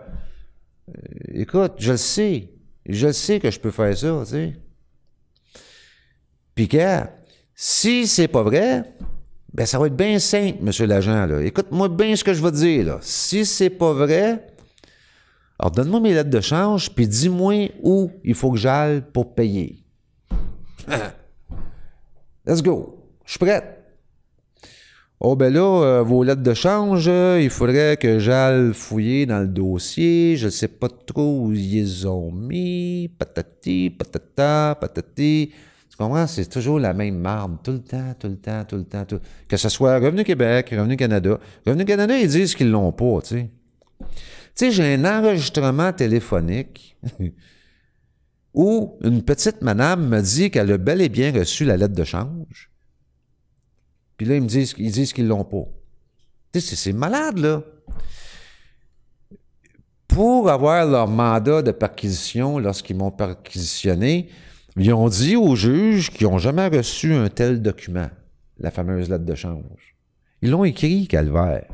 [0.89, 0.93] euh,
[1.33, 2.49] écoute, je le sais.
[2.87, 4.53] Je le sais que je peux faire ça, tu sais.
[6.55, 7.01] Puis que,
[7.53, 8.83] si c'est pas vrai,
[9.53, 11.41] ben ça va être bien simple, monsieur l'agent, là.
[11.41, 12.99] Écoute-moi bien ce que je vais te dire, là.
[13.01, 14.47] Si c'est pas vrai,
[15.59, 19.83] alors donne-moi mes lettres de change, puis dis-moi où il faut que j'aille pour payer.
[22.47, 23.03] Let's go.
[23.25, 23.73] Je suis prête.
[25.19, 29.39] Oh, ben là, euh, vos lettres de change, euh, il faudrait que j'aille fouiller dans
[29.39, 30.35] le dossier.
[30.37, 33.09] Je sais pas trop où ils ont mis.
[33.17, 35.51] Patati, patata, patati.
[35.89, 36.27] Tu comprends?
[36.27, 37.57] C'est toujours la même marde.
[37.63, 39.05] Tout le temps, tout le temps, tout le temps.
[39.05, 41.39] tout- Que ce soit Revenu Québec, Revenu Canada.
[41.65, 43.49] Revenu Canada, ils disent qu'ils l'ont pas, tu sais.
[43.99, 44.05] Tu
[44.53, 46.95] sais, j'ai un enregistrement téléphonique
[48.59, 52.03] où une petite madame me dit qu'elle a bel et bien reçu la lettre de
[52.03, 52.71] change.
[54.17, 55.65] Puis là, ils me disent, ils disent qu'ils l'ont pas.
[56.51, 57.61] Tu sais, c'est- c'est malade, là.
[60.07, 64.29] Pour avoir leur mandat de perquisition, lorsqu'ils m'ont perquisitionné,
[64.75, 68.09] ils ont dit aux juges qu'ils n'ont jamais reçu un tel document,
[68.57, 69.95] la fameuse lettre de change.
[70.41, 71.67] Ils l'ont écrit, Calvaire.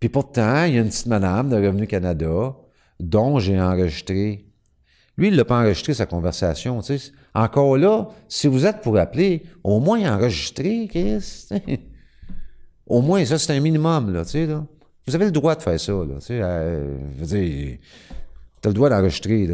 [0.00, 2.56] Puis pourtant, il y a une petite madame de Revenu Canada
[3.00, 4.46] dont j'ai enregistré.
[5.16, 6.80] Lui, il l'a pas enregistré sa conversation.
[7.34, 11.48] Encore là, si vous êtes pour appeler, au moins enregistrer, Chris.
[12.86, 14.46] au moins, ça, c'est un minimum, là, tu.
[15.06, 16.18] Vous avez le droit de faire ça, là.
[16.24, 16.96] Tu euh,
[18.64, 19.48] le droit d'enregistrer.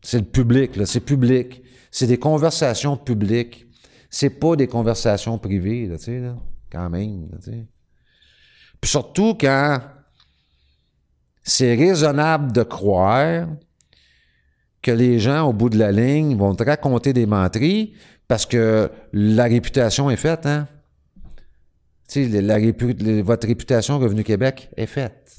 [0.00, 0.86] C'est le public, là.
[0.86, 1.62] C'est public.
[1.90, 3.66] C'est des conversations publiques.
[4.08, 6.22] C'est pas des conversations privées, tu sais.
[6.70, 7.28] Quand même.
[8.80, 9.80] Puis surtout quand
[11.42, 13.46] c'est raisonnable de croire
[14.86, 17.94] que les gens, au bout de la ligne, vont te raconter des menteries
[18.28, 20.68] parce que la réputation est faite, hein?
[22.08, 25.38] Tu sais, votre réputation Revenu Québec est faite.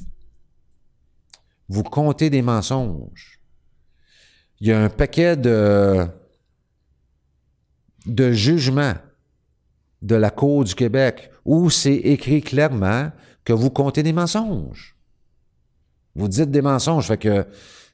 [1.70, 3.40] Vous comptez des mensonges.
[4.60, 6.06] Il y a un paquet de,
[8.06, 8.96] de jugements
[10.02, 13.14] de la Cour du Québec où c'est écrit clairement
[13.46, 14.98] que vous comptez des mensonges.
[16.16, 17.48] Vous dites des mensonges, fait que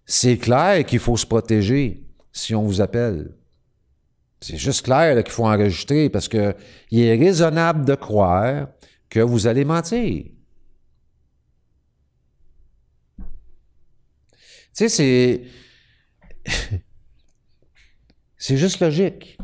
[0.06, 3.36] c'est clair qu'il faut se protéger si on vous appelle.
[4.41, 6.56] C'est juste clair qu'il faut enregistrer parce que
[6.91, 8.68] il est raisonnable de croire
[9.10, 10.26] que vous allez mentir.
[14.76, 15.43] Tu sais, c'est.
[18.38, 19.38] c'est juste logique.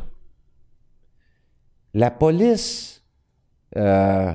[1.94, 3.02] La police,
[3.76, 4.32] euh,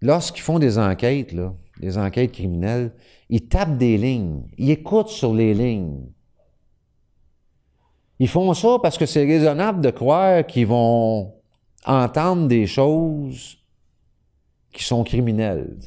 [0.00, 1.34] lorsqu'ils font des enquêtes,
[1.78, 2.92] des enquêtes criminelles,
[3.32, 4.42] ils tapent des lignes.
[4.58, 6.04] Ils écoutent sur les lignes.
[8.18, 11.32] Ils font ça parce que c'est raisonnable de croire qu'ils vont
[11.86, 13.56] entendre des choses
[14.70, 15.78] qui sont criminelles.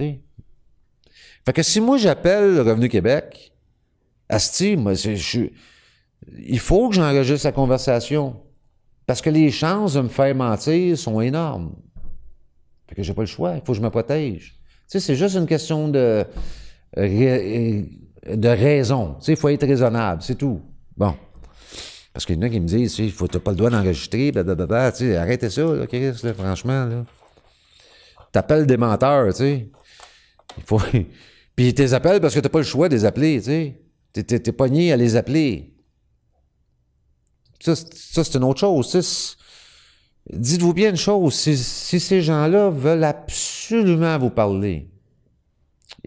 [1.46, 3.54] Fait que si moi j'appelle Revenu Québec,
[4.28, 5.48] Asti, moi, je
[6.39, 8.41] il faut que j'enregistre la conversation.
[9.06, 11.76] Parce que les chances de me faire mentir sont énormes.
[12.88, 14.56] Fait que j'ai pas le choix, il faut que je me protège.
[14.89, 16.26] Tu sais, c'est juste une question de,
[16.98, 19.16] de raison.
[19.20, 20.62] Tu sais, il faut être raisonnable, c'est tout.
[20.96, 21.16] Bon.
[22.14, 24.32] Parce qu'il y en a qui me disent, tu sais, t'as pas le droit d'enregistrer,
[24.32, 27.06] blablabla, tu sais, arrêtez ça, Chris, franchement, là.
[28.32, 29.70] T'appelles des menteurs, tu sais.
[30.58, 30.80] Il faut...
[31.56, 33.82] Puis t'es appelles parce que t'as pas le choix de les appeler, tu sais.
[34.14, 35.74] T'es, t'es, à les appeler.
[37.60, 39.38] Ça, c'est- une autre chose.
[40.32, 44.89] Dites-vous bien une chose, si ces gens-là veulent absolument vous parler,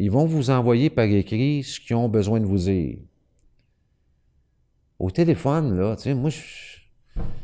[0.01, 2.99] ils vont vous envoyer par écrit ce qu'ils ont besoin de vous dire.
[4.99, 6.39] Au téléphone, là, tu sais, moi, je,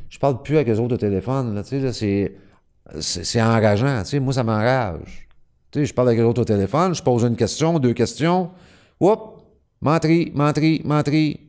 [0.09, 2.36] je parle plus avec eux autres au téléphone, là, tu sais, c'est,
[3.00, 5.28] c'est, enrageant, tu sais, moi, ça m'enrage.
[5.70, 8.50] Tu sais, je parle avec eux autres au téléphone, je pose une question, deux questions,
[9.00, 9.42] Oups,
[9.80, 11.40] menterie, menterie, menterie.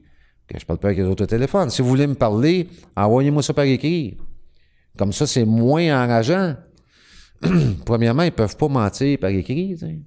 [0.47, 1.70] Que je parle pas avec les autres au téléphone.
[1.70, 4.18] Si vous voulez me parler, envoyez-moi ça par écrit.
[4.97, 6.56] Comme ça, c'est moins enrageant.
[7.86, 9.70] Premièrement, ils peuvent pas mentir par écrit.
[9.74, 9.99] tu sais.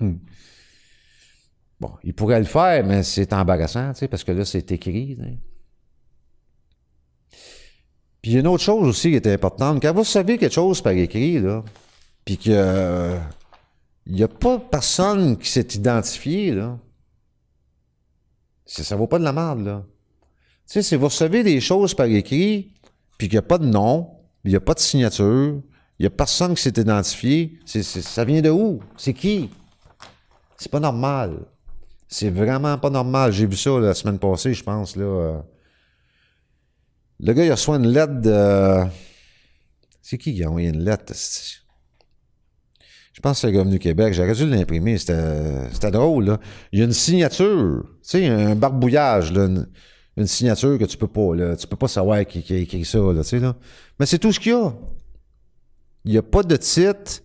[1.80, 5.16] bon, ils pourraient le faire, mais c'est embarrassant, tu sais, parce que là, c'est écrit.
[8.20, 9.80] Puis il y a une autre chose aussi qui est importante.
[9.80, 11.64] Quand vous savez quelque chose par écrit, là,
[12.24, 13.18] puis que euh,
[14.06, 16.78] il n'y a pas personne qui s'est identifié, là,
[18.66, 19.84] ça vaut pas de la merde, là.
[20.66, 22.74] Tu sais, si vous recevez des choses par écrit,
[23.16, 24.10] puis qu'il n'y a pas de nom,
[24.44, 25.62] il n'y a pas de signature,
[25.98, 28.80] il n'y a personne qui s'est identifié, ça vient de où?
[28.96, 29.50] C'est qui?
[30.58, 31.46] C'est pas normal.
[32.08, 33.32] C'est vraiment pas normal.
[33.32, 35.42] J'ai vu ça la semaine passée, je pense, là.
[37.20, 38.90] Le gars, il reçoit une lettre.
[40.02, 41.12] C'est qui qui a envoyé une lettre?
[43.12, 44.14] Je pense que c'est Revenu Québec.
[44.14, 44.96] J'aurais dû l'imprimer.
[44.96, 46.40] C'était, drôle, là.
[46.72, 47.82] Il y a une signature.
[47.84, 49.48] Tu sais, un barbouillage, là.
[50.16, 51.56] Une, signature que tu peux pas.
[51.56, 53.54] Tu peux pas savoir qui, qui a écrit ça, là, tu sais, là.
[54.00, 54.72] Mais c'est tout ce qu'il y a.
[56.04, 57.22] Il n'y a pas de titre.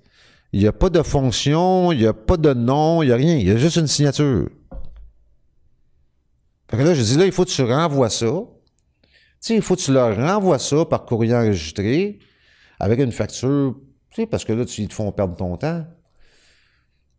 [0.53, 1.91] Il n'y a pas de fonction.
[1.91, 3.03] Il n'y a pas de nom.
[3.03, 3.35] Il n'y a rien.
[3.35, 4.49] Il y a juste une signature.
[6.69, 8.31] Fait que là, je dis, là, il faut que tu renvoies ça.
[8.31, 12.19] Tu sais, il faut que tu leur renvoies ça par courrier enregistré
[12.79, 13.75] avec une facture,
[14.09, 15.85] tu sais, parce que là, tu, ils te font perdre ton temps.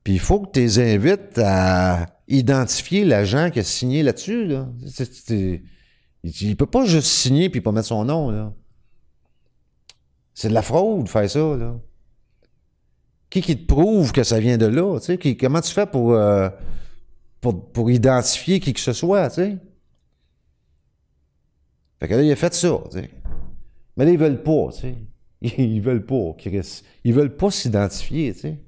[0.02, 4.46] Puis il faut que tu les invites à identifier l'agent qui a signé là-dessus.
[4.46, 4.68] Là.
[5.32, 5.60] Il
[6.48, 8.52] ne peut pas juste signer puis pas mettre son nom.
[10.34, 11.56] C'est de la fraude, faire ça.
[11.56, 11.76] Là.
[13.34, 14.96] Qui qui te prouve que ça vient de là?
[15.00, 15.36] tu sais?
[15.36, 16.48] Comment tu fais pour, euh,
[17.40, 19.28] pour, pour identifier qui que ce soit?
[19.28, 19.58] tu sais?
[21.98, 23.10] Fait que là, il a fait ça, tu sais.
[23.96, 24.94] Mais là, ils veulent pas, tu sais.
[25.58, 26.82] Ils veulent pas, Chris.
[27.02, 28.60] Ils veulent pas s'identifier, tu sais.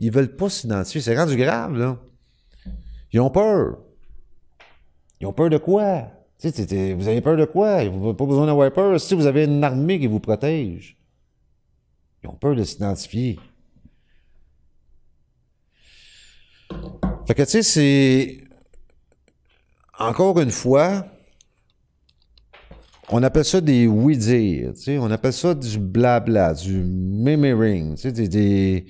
[0.00, 1.00] Ils veulent pas s'identifier.
[1.00, 1.96] C'est rendu grave, là.
[3.12, 3.78] Ils ont peur.
[5.20, 6.10] Ils ont peur de quoi?
[6.40, 7.84] Tu sais, vous avez peur de quoi?
[7.88, 10.98] Vous n'avez pas besoin d'avoir peur si vous avez une armée qui vous protège.
[12.24, 13.38] Ils ont peur de s'identifier.
[17.26, 18.38] Fait que, tu sais, c'est...
[19.98, 21.06] Encore une fois,
[23.08, 28.86] on appelle ça des oui-dire, on appelle ça du blabla, du mimering, des, des,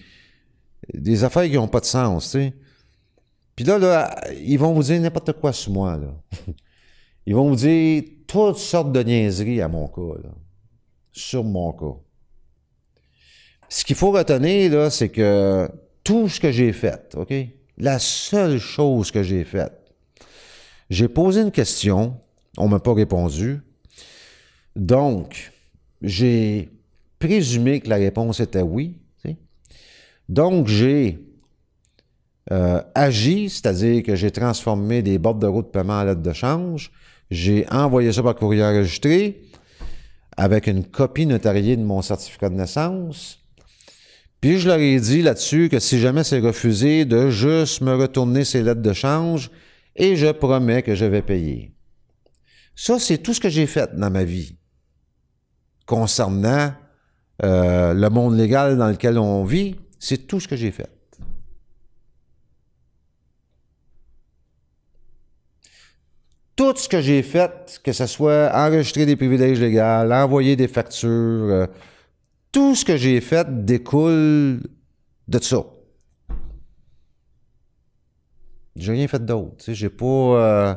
[0.93, 2.55] des affaires qui n'ont pas de sens, tu sais.
[3.55, 6.15] Puis là, là, ils vont vous dire n'importe quoi sur moi, là.
[7.29, 10.31] Ils vont vous dire toutes sortes de niaiseries à mon cas, là.
[11.11, 11.99] Sur mon cas.
[13.69, 15.69] Ce qu'il faut retenir, là, c'est que
[16.05, 17.35] tout ce que j'ai fait, OK?
[17.79, 19.73] La seule chose que j'ai faite,
[20.89, 22.17] j'ai posé une question,
[22.57, 23.61] on m'a pas répondu.
[24.75, 25.53] Donc,
[26.01, 26.71] j'ai
[27.19, 28.97] présumé que la réponse était oui.
[30.29, 31.21] Donc, j'ai
[32.53, 36.33] euh, agi, c'est-à-dire que j'ai transformé des bordes de route de paiement en lettres de
[36.33, 36.91] change.
[37.31, 39.43] J'ai envoyé ça par courrier enregistré
[40.37, 43.41] avec une copie notariée de mon certificat de naissance.
[44.41, 48.45] Puis je leur ai dit là-dessus que si jamais c'est refusé, de juste me retourner
[48.45, 49.51] ces lettres de change
[49.95, 51.73] et je promets que je vais payer.
[52.75, 54.57] Ça, c'est tout ce que j'ai fait dans ma vie
[55.87, 56.73] concernant
[57.43, 59.77] euh, le monde légal dans lequel on vit.
[59.99, 60.91] C'est tout ce que j'ai fait.
[66.55, 69.81] Tout ce que j'ai fait, que ce soit enregistrer des privilèges légaux,
[70.13, 71.67] envoyer des factures, euh,
[72.57, 74.63] tout ce que j'ai fait découle
[75.29, 75.63] de ça.
[78.75, 79.57] J'ai rien fait d'autre.
[79.59, 80.75] tu sais, J'ai pas, euh,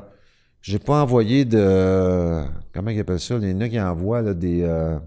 [0.86, 4.99] pas envoyé de, comment ils appellent ça, il y en a qui envoient des, euh,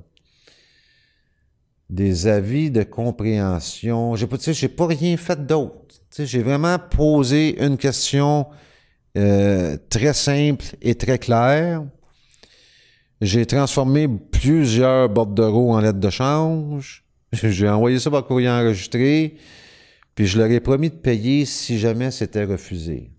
[1.90, 4.16] des avis de compréhension.
[4.16, 4.38] J'ai pas,
[4.74, 5.96] pas rien fait d'autre.
[6.16, 8.46] J'ai vraiment posé une question
[9.18, 11.82] euh, très simple et très claire.
[13.22, 17.04] J'ai transformé plusieurs bordereaux en lettres de change.
[17.32, 19.36] J'ai envoyé ça par courrier enregistré.
[20.16, 23.12] Puis je leur ai promis de payer si jamais c'était refusé.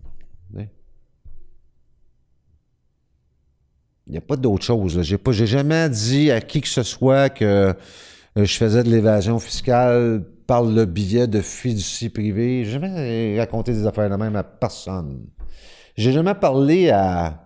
[0.58, 0.66] Hein?
[4.06, 5.00] Il n'y a pas d'autre chose.
[5.00, 7.74] J'ai j'ai jamais dit à qui que ce soit que euh,
[8.36, 12.66] je faisais de l'évasion fiscale par le biais de fiducie privée.
[12.66, 15.24] J'ai jamais raconté des affaires de même à personne.
[15.96, 17.43] J'ai jamais parlé à,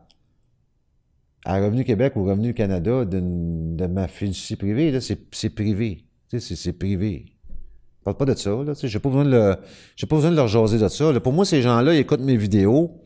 [1.49, 4.91] à Revenu Québec ou Revenu Canada de ma fiducie privée.
[4.91, 6.05] Là, c'est, c'est privé.
[6.29, 7.25] Tu sais, c'est, c'est privé.
[7.49, 8.51] Je parle pas de ça.
[8.51, 9.57] Là, tu sais, j'ai pas besoin de le,
[9.97, 11.11] j'ai pas besoin de leur jaser de ça.
[11.11, 11.21] là.
[11.21, 13.01] Pour moi, ces gens-là, ils écoutent mes vidéos,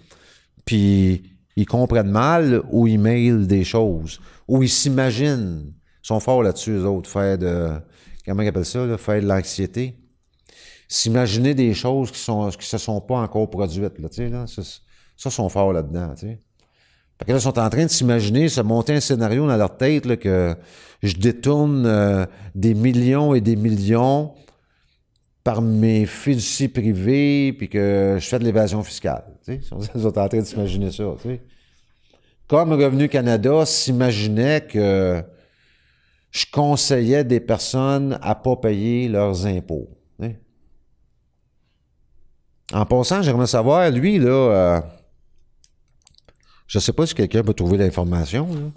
[0.65, 1.23] puis
[1.55, 5.73] ils comprennent mal ou ils mailent des choses, ou ils s'imaginent.
[6.03, 7.71] Ils sont forts là-dessus, eux autres, faire de,
[8.27, 9.95] comment ils appellent ça, là, faire de l'anxiété.
[10.89, 14.49] S'imaginer des choses qui sont, qui se sont pas encore produites, là, tu sais, là.
[14.49, 14.63] Ça,
[15.17, 16.43] ça, sont forts là-dedans, tu sais.
[17.27, 20.17] Fait ils sont en train de s'imaginer, se monter un scénario dans leur tête là,
[20.17, 20.57] que
[21.03, 24.35] je détourne euh, des millions et des millions
[25.45, 29.25] par mes fiducies privées, puis que je fais de l'évasion fiscale.
[29.49, 31.05] Ils sont en train de s'imaginer ça.
[31.21, 31.41] Tu sais.
[32.47, 35.23] Comme Revenu Canada s'imaginait que
[36.31, 39.89] je conseillais des personnes à pas payer leurs impôts.
[42.73, 44.81] En passant, j'aimerais savoir, lui, là, euh,
[46.73, 48.73] je sais pas si quelqu'un peut trouver l'information,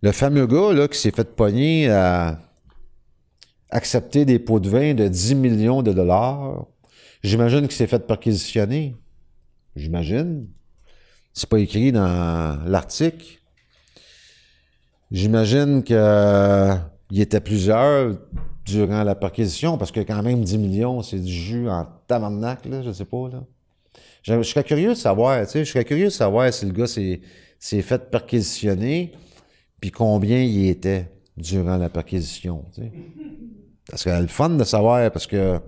[0.00, 2.38] le fameux gars là, qui s'est fait pogner à
[3.68, 6.66] accepter des pots de vin de 10 millions de dollars,
[7.24, 8.94] j'imagine qu'il s'est fait perquisitionner.
[9.74, 10.46] J'imagine.
[11.32, 13.40] C'est pas écrit dans l'article.
[15.10, 18.18] J'imagine qu'il était plusieurs
[18.64, 22.82] durant la perquisition, parce que quand même 10 millions, c'est du jus en tabarnak, là,
[22.82, 23.42] je sais pas, là.
[24.26, 26.88] Je, serais curieux de savoir, tu sais, je serais curieux de savoir si le gars
[26.88, 27.20] s'est,
[27.60, 29.12] fait perquisitionner,
[29.80, 32.92] puis combien il était durant la perquisition, tu sais.
[33.88, 35.60] Ça serait le fun de savoir, parce que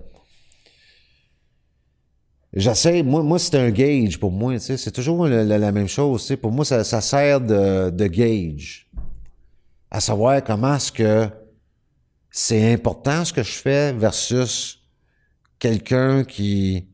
[2.53, 5.71] J'essaie, moi, moi c'est un gauge pour moi, tu sais, c'est toujours la, la- la
[5.71, 6.37] même chose, tu sais.
[6.37, 8.89] Pour moi, ça, ça sert de, de gauge.
[9.91, 11.29] À savoir comment est-ce que
[12.31, 14.83] c'est important ce que je fais versus
[15.59, 16.89] quelqu'un qui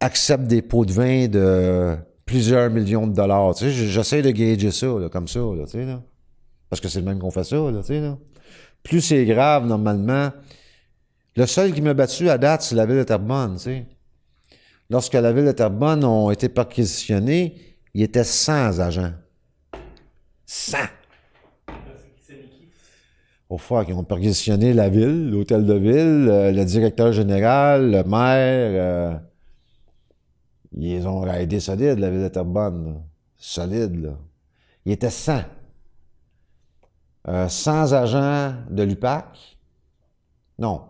[0.00, 3.54] accepte des pots de vin de plusieurs millions de dollars.
[3.54, 6.02] Tu sais, j'essaie de gager ça, là, comme ça, tu sais, là.
[6.68, 8.18] Parce que c'est le même qu'on fait ça, tu sais, là.
[8.82, 10.30] Plus c'est grave, normalement.
[11.36, 13.86] Le seul qui m'a battu à date, c'est la ville de Terrebonne, tu sais.
[14.90, 17.54] Lorsque la ville de Terrebonne ont été perquisitionnés,
[17.94, 19.12] il était 100 agents.
[20.46, 20.78] 100!
[23.50, 28.04] Au fois qu'ils ont perquisitionné la ville, l'hôtel de ville, euh, le directeur général, le
[28.04, 28.70] maire.
[29.14, 29.14] euh,
[30.72, 32.84] ils ont raidé solide, la ville de Terrebonne.
[32.86, 33.00] là.
[33.36, 34.18] Solide, là.
[34.84, 35.42] Il était 100.
[37.28, 39.58] Euh, 100 agents de l'UPAC.
[40.58, 40.82] Non.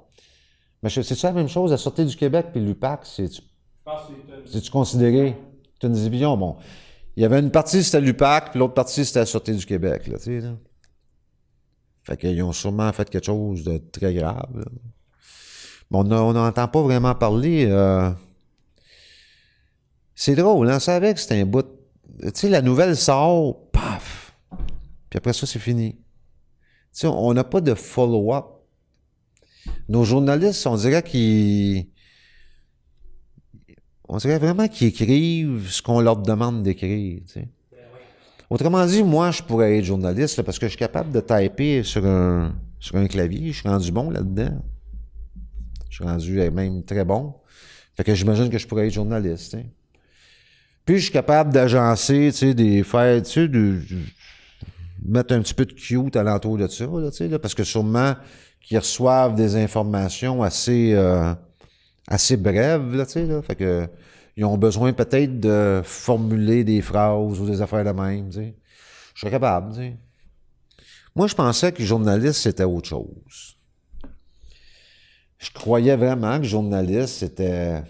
[0.82, 3.04] Mais je- c'est-tu la même chose, la Sûreté du Québec puis l'UPAC?
[3.04, 5.36] C'est-tu considéré?
[5.80, 6.56] C'est une division, bon.
[7.16, 10.06] Il y avait une partie, c'était l'UPAC, puis l'autre partie, c'était la Sûreté du Québec,
[10.06, 10.54] là, tu sais, là.
[12.04, 14.64] Fait qu'ils ont sûrement fait quelque chose de très grave, là.
[15.90, 17.66] Mais on a- on n'entend pas vraiment parler.
[17.68, 18.10] euh,
[20.20, 20.78] C'est drôle, hein?
[20.78, 21.64] On savait que c'était un bout.
[22.20, 24.34] Tu sais, la nouvelle sort, paf!
[25.08, 25.92] Puis après ça, c'est fini.
[25.92, 26.00] Tu
[26.90, 28.46] sais, on n'a pas de follow-up.
[29.88, 31.86] Nos journalistes, on dirait qu'ils
[34.08, 37.20] on dirait vraiment qu'ils écrivent ce qu'on leur demande d'écrire.
[37.24, 37.48] tu sais.
[38.50, 42.04] Autrement dit, moi, je pourrais être journaliste parce que je suis capable de typer sur
[42.04, 43.52] un, sur un clavier.
[43.52, 44.60] Je suis rendu bon là-dedans.
[45.88, 47.36] Je suis rendu euh, même très bon.
[47.96, 49.52] Fait que j'imagine que je pourrais être journaliste.
[49.52, 49.77] sais.
[50.88, 53.78] Puis je suis capable d'agencer, tu sais, des faire, tu sais, de,
[55.04, 57.62] mettre un petit peu de cute alentour de ça, là, tu sais, là, parce que
[57.62, 58.14] sûrement
[58.62, 61.34] qu'ils reçoivent des informations assez, euh,
[62.06, 63.42] assez brèves, là, tu sais, là.
[63.42, 63.86] Fait que,
[64.34, 68.54] ils ont besoin peut-être de formuler des phrases ou des affaires de même, tu sais.
[69.12, 69.96] Je serais capable, tu sais.
[71.14, 73.58] Moi, je pensais que journaliste, c'était autre chose.
[75.36, 77.82] Je croyais vraiment que journaliste, c'était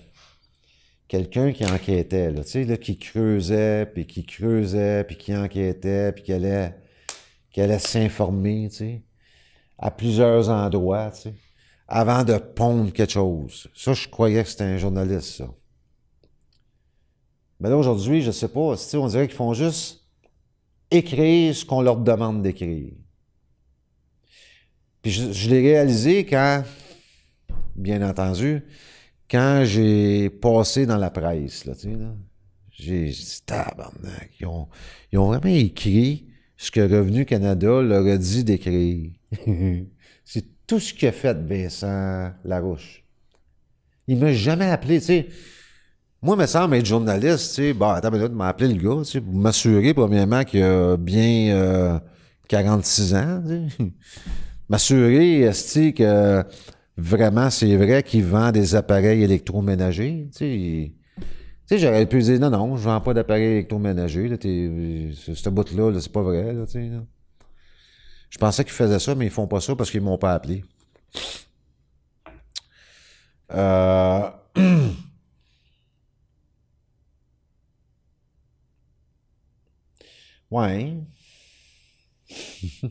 [1.08, 6.12] quelqu'un qui enquêtait, là, tu sais, là, qui creusait, puis qui creusait, puis qui enquêtait,
[6.12, 6.74] puis qui allait,
[7.56, 9.02] allait s'informer, tu sais,
[9.78, 11.34] à plusieurs endroits, tu sais,
[11.88, 13.68] avant de pondre quelque chose.
[13.74, 15.50] Ça, je croyais que c'était un journaliste, ça.
[17.60, 20.04] Mais là, aujourd'hui, je sais pas, tu on dirait qu'ils font juste
[20.90, 22.92] écrire ce qu'on leur demande d'écrire.
[25.02, 26.62] Puis je l'ai réalisé quand,
[27.74, 28.62] bien entendu,
[29.30, 32.14] quand j'ai passé dans la presse, là, tu sais, là,
[32.70, 34.68] j'ai dit, tabarnak, ils ont,
[35.12, 36.26] ils ont vraiment écrit
[36.56, 39.10] ce que Revenu Canada leur a dit d'écrire.
[40.24, 43.04] C'est tout ce qu'a fait Vincent Larouche.
[44.06, 45.28] Il m'a jamais appelé, tu sais.
[46.22, 47.72] Moi, il me semble être journaliste, tu sais.
[47.72, 50.96] Bon, attends une minute, m'a appelé le gars, tu sais, pour m'assurer, premièrement, qu'il a
[50.96, 51.98] bien euh,
[52.48, 53.92] 46 ans, tu sais.
[54.68, 56.44] M'assurer, esti, que
[56.98, 60.92] vraiment, c'est vrai qu'il vend des appareils électroménagers, tu sais.
[61.66, 65.90] Tu sais, j'aurais pu dire, non, non, je vends pas d'appareils électroménagers, là, ce, bout-là,
[65.92, 66.64] là, c'est pas vrai, là.
[68.30, 70.64] Je pensais qu'ils faisaient ça, mais ils font pas ça parce qu'ils m'ont pas appelé.
[73.52, 74.30] Euh...
[80.50, 80.96] Ouais.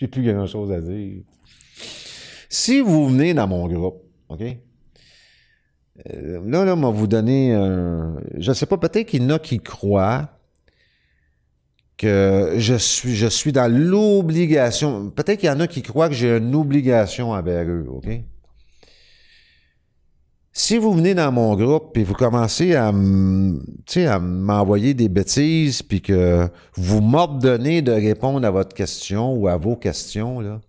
[0.00, 1.22] J'ai plus grand chose à dire.
[2.58, 4.42] Si vous venez dans mon groupe, OK?
[6.10, 8.16] Euh, là, là, moi, vous donner un...
[8.36, 10.28] Je sais pas, peut-être qu'il y en a qui croient
[11.96, 15.08] que je suis, je suis dans l'obligation.
[15.10, 18.08] Peut-être qu'il y en a qui croient que j'ai une obligation envers eux, OK?
[20.52, 26.00] Si vous venez dans mon groupe et vous commencez à, à m'envoyer des bêtises puis
[26.00, 30.60] que vous m'ordonnez de répondre à votre question ou à vos questions, là,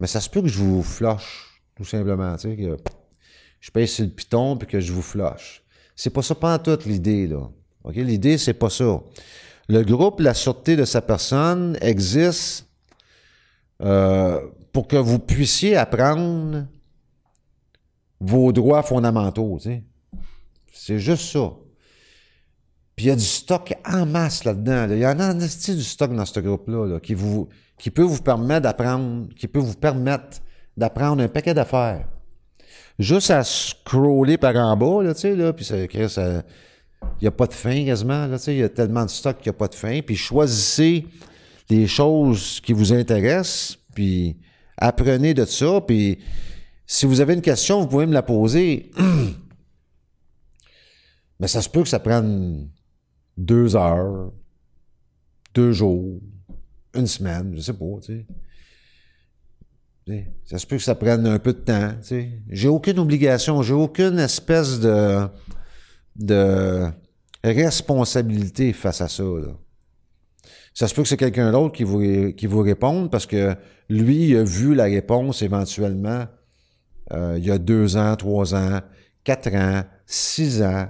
[0.00, 2.76] mais ça se peut que je vous flush, tout simplement, tu sais, que
[3.60, 5.62] je paye sur le piton puis que je vous flush.
[5.96, 7.50] C'est pas ça, pas en toute l'idée, là.
[7.84, 7.96] OK?
[7.96, 9.00] L'idée, c'est pas ça.
[9.68, 12.66] Le groupe La Sûreté de sa personne existe
[13.82, 14.40] euh,
[14.72, 16.66] pour que vous puissiez apprendre
[18.20, 19.82] vos droits fondamentaux, tu sais.
[20.72, 21.52] C'est juste ça.
[22.96, 24.86] Puis il y a du stock en masse là-dedans.
[24.86, 24.94] là.
[24.94, 27.48] Il y a en esti du stock dans ce groupe-là là, qui, vous,
[27.78, 30.38] qui peut vous permettre d'apprendre, qui peut vous permettre
[30.76, 32.06] d'apprendre un paquet d'affaires.
[32.98, 35.76] Juste à scroller par en bas, là, tu sais, là, puis ça,
[36.08, 36.42] ça-
[37.20, 39.50] il n'y a pas de fin quasiment, là, il y a tellement de stock qu'il
[39.50, 40.00] n'y a pas de fin.
[40.00, 41.06] Puis choisissez
[41.70, 44.36] les choses qui vous intéressent, puis
[44.76, 46.18] apprenez de ça, puis
[46.86, 48.90] si vous avez une question, vous pouvez me la poser.
[51.40, 52.68] Mais ça se peut que ça prenne
[53.36, 54.32] deux heures,
[55.54, 56.20] deux jours,
[56.98, 58.26] une semaine, je sais pas, tu
[60.06, 60.26] sais.
[60.44, 62.30] Ça se peut que ça prenne un peu de temps, tu sais.
[62.48, 65.28] J'ai aucune obligation, j'ai aucune espèce de,
[66.16, 66.86] de
[67.44, 69.54] responsabilité face à ça, là.
[70.74, 73.56] Ça se peut que c'est quelqu'un d'autre qui vous, qui vous réponde parce que
[73.88, 76.26] lui, il a vu la réponse éventuellement
[77.12, 78.80] euh, il y a deux ans, trois ans,
[79.24, 80.88] quatre ans, six ans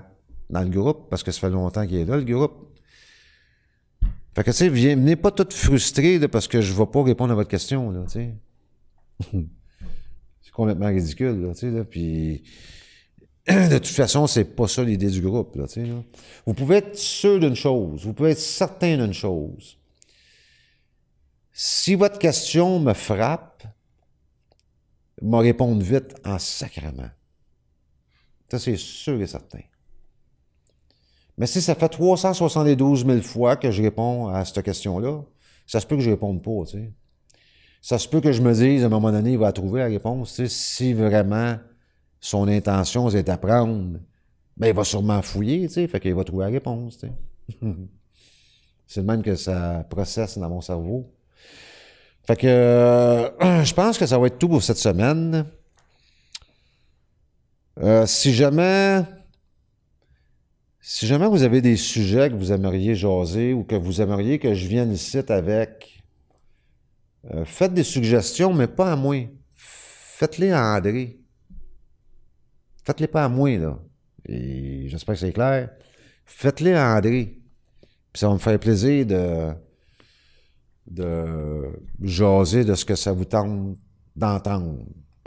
[0.51, 2.68] dans le groupe, parce que ça fait longtemps qu'il est là, le groupe.
[4.39, 7.35] Fait que, tu sais, venez pas tout frustré parce que je vais pas répondre à
[7.35, 8.35] votre question, là, tu sais.
[10.43, 12.45] c'est complètement ridicule, là, tu sais, là, puis...
[13.49, 15.93] De toute façon, c'est pas ça l'idée du groupe, là, tu sais.
[16.47, 19.77] Vous pouvez être sûr d'une chose, vous pouvez être certain d'une chose.
[21.53, 23.65] Si votre question me frappe,
[25.21, 27.11] m'a répondre vite en sacrement.
[28.49, 29.63] Ça, c'est sûr et certain.
[31.39, 35.23] Mais si ça fait 372 000 fois que je réponds à cette question-là,
[35.67, 36.93] ça se peut que je réponde pas, tu sais.
[37.81, 39.87] Ça se peut que je me dise, à un moment donné, il va trouver la
[39.87, 41.57] réponse, tu sais, si vraiment
[42.21, 44.01] son intention c'est d'apprendre,
[44.57, 47.13] ben, il va sûrement fouiller, tu sais, fait qu'il va trouver la réponse, tu sais.
[48.89, 51.09] c'est le même que ça processe dans mon cerveau.
[52.27, 55.47] Fait que euh, je pense que ça va être tout pour cette semaine.
[57.81, 59.05] Euh, si jamais
[60.81, 64.55] si jamais vous avez des sujets que vous aimeriez jaser ou que vous aimeriez que
[64.55, 66.03] je vienne ici avec,
[67.33, 69.17] euh, faites des suggestions, mais pas à moi.
[69.55, 71.21] Faites-les à André.
[72.85, 73.79] Faites-les pas à moi, là.
[74.27, 75.71] Et j'espère que c'est clair.
[76.25, 77.39] Faites-les à André.
[78.13, 79.53] Puis ça va me faire plaisir de
[80.91, 81.71] de
[82.01, 83.77] jaser de ce que ça vous tente
[84.17, 84.79] d'entendre.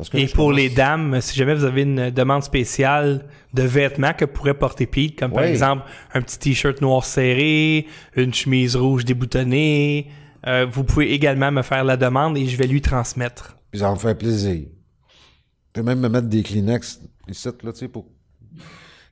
[0.01, 3.23] Parce que Et pour les dames, si jamais vous avez une demande spéciale
[3.53, 5.83] de vêtements que pourrait porter Pete, comme par exemple
[6.15, 7.85] un petit t-shirt noir serré,
[8.15, 10.09] une chemise rouge déboutonnée,
[10.47, 13.57] euh, vous pouvez également me faire la demande et je vais lui transmettre.
[13.75, 14.61] Ça va me faire plaisir.
[14.63, 18.07] Je peux même me mettre des Kleenex ici, là, tu sais, pour...
[18.55, 18.63] Tu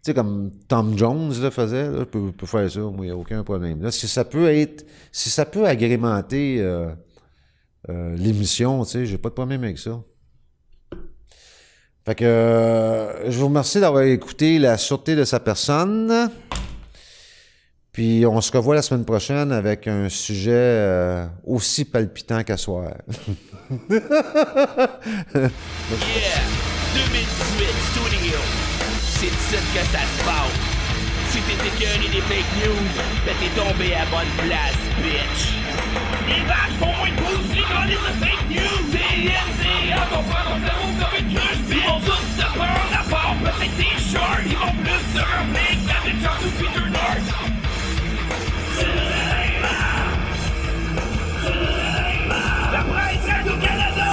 [0.01, 3.03] sais, comme Tom Jones le faisait, là, je peux, je peux faire ça, moi, il
[3.03, 3.83] n'y a aucun problème.
[3.83, 4.87] Là, si ça peut être...
[5.11, 6.89] Si ça peut agrémenter euh,
[7.89, 10.01] euh, l'émission, tu sais, j'ai pas de problème avec ça.
[12.09, 16.31] Fait que euh, je vous remercie d'avoir écouté la sûreté de sa personne.
[17.91, 22.95] Puis on se revoit la semaine prochaine avec un sujet euh, aussi palpitant qu'à soir.
[23.69, 23.99] Yeah,
[26.95, 27.29] 2018
[27.91, 28.39] Studio.
[29.19, 30.68] C'est que ça se passe.
[31.49, 32.87] T'es écœuré des fake news,
[33.25, 35.49] ben t'es tombé à bonne place, bitch.
[36.27, 38.85] Les vaches font moins de pouces, les gars de fake news.
[38.93, 43.35] CNCA vont prendre ton cerveau comme une cruche, Ils vont tous se prendre à part,
[43.41, 44.45] peut-être des shorts.
[44.45, 47.29] Ils vont plus se remettre qu'avec Charles Peter North.
[52.71, 54.07] La presse Radio-Canada!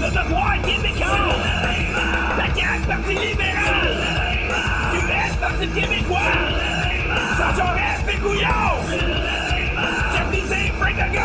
[0.00, 1.36] Le devoir québécois!
[2.38, 4.11] La CAQ, Parti libéral!
[5.62, 6.20] QS, Parti québécois!
[7.38, 8.48] Jean Jaurès, Pécouillon!
[10.12, 11.20] Capitaine Frank Ago!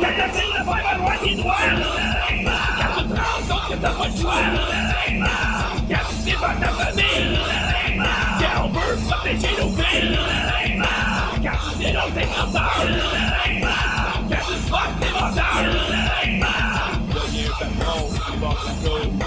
[0.00, 1.56] Quand t'as dit de faire valoir tes droits!
[12.52, 15.70] Get this fucking motor!
[17.14, 17.48] Don't you
[17.78, 19.19] know you walk the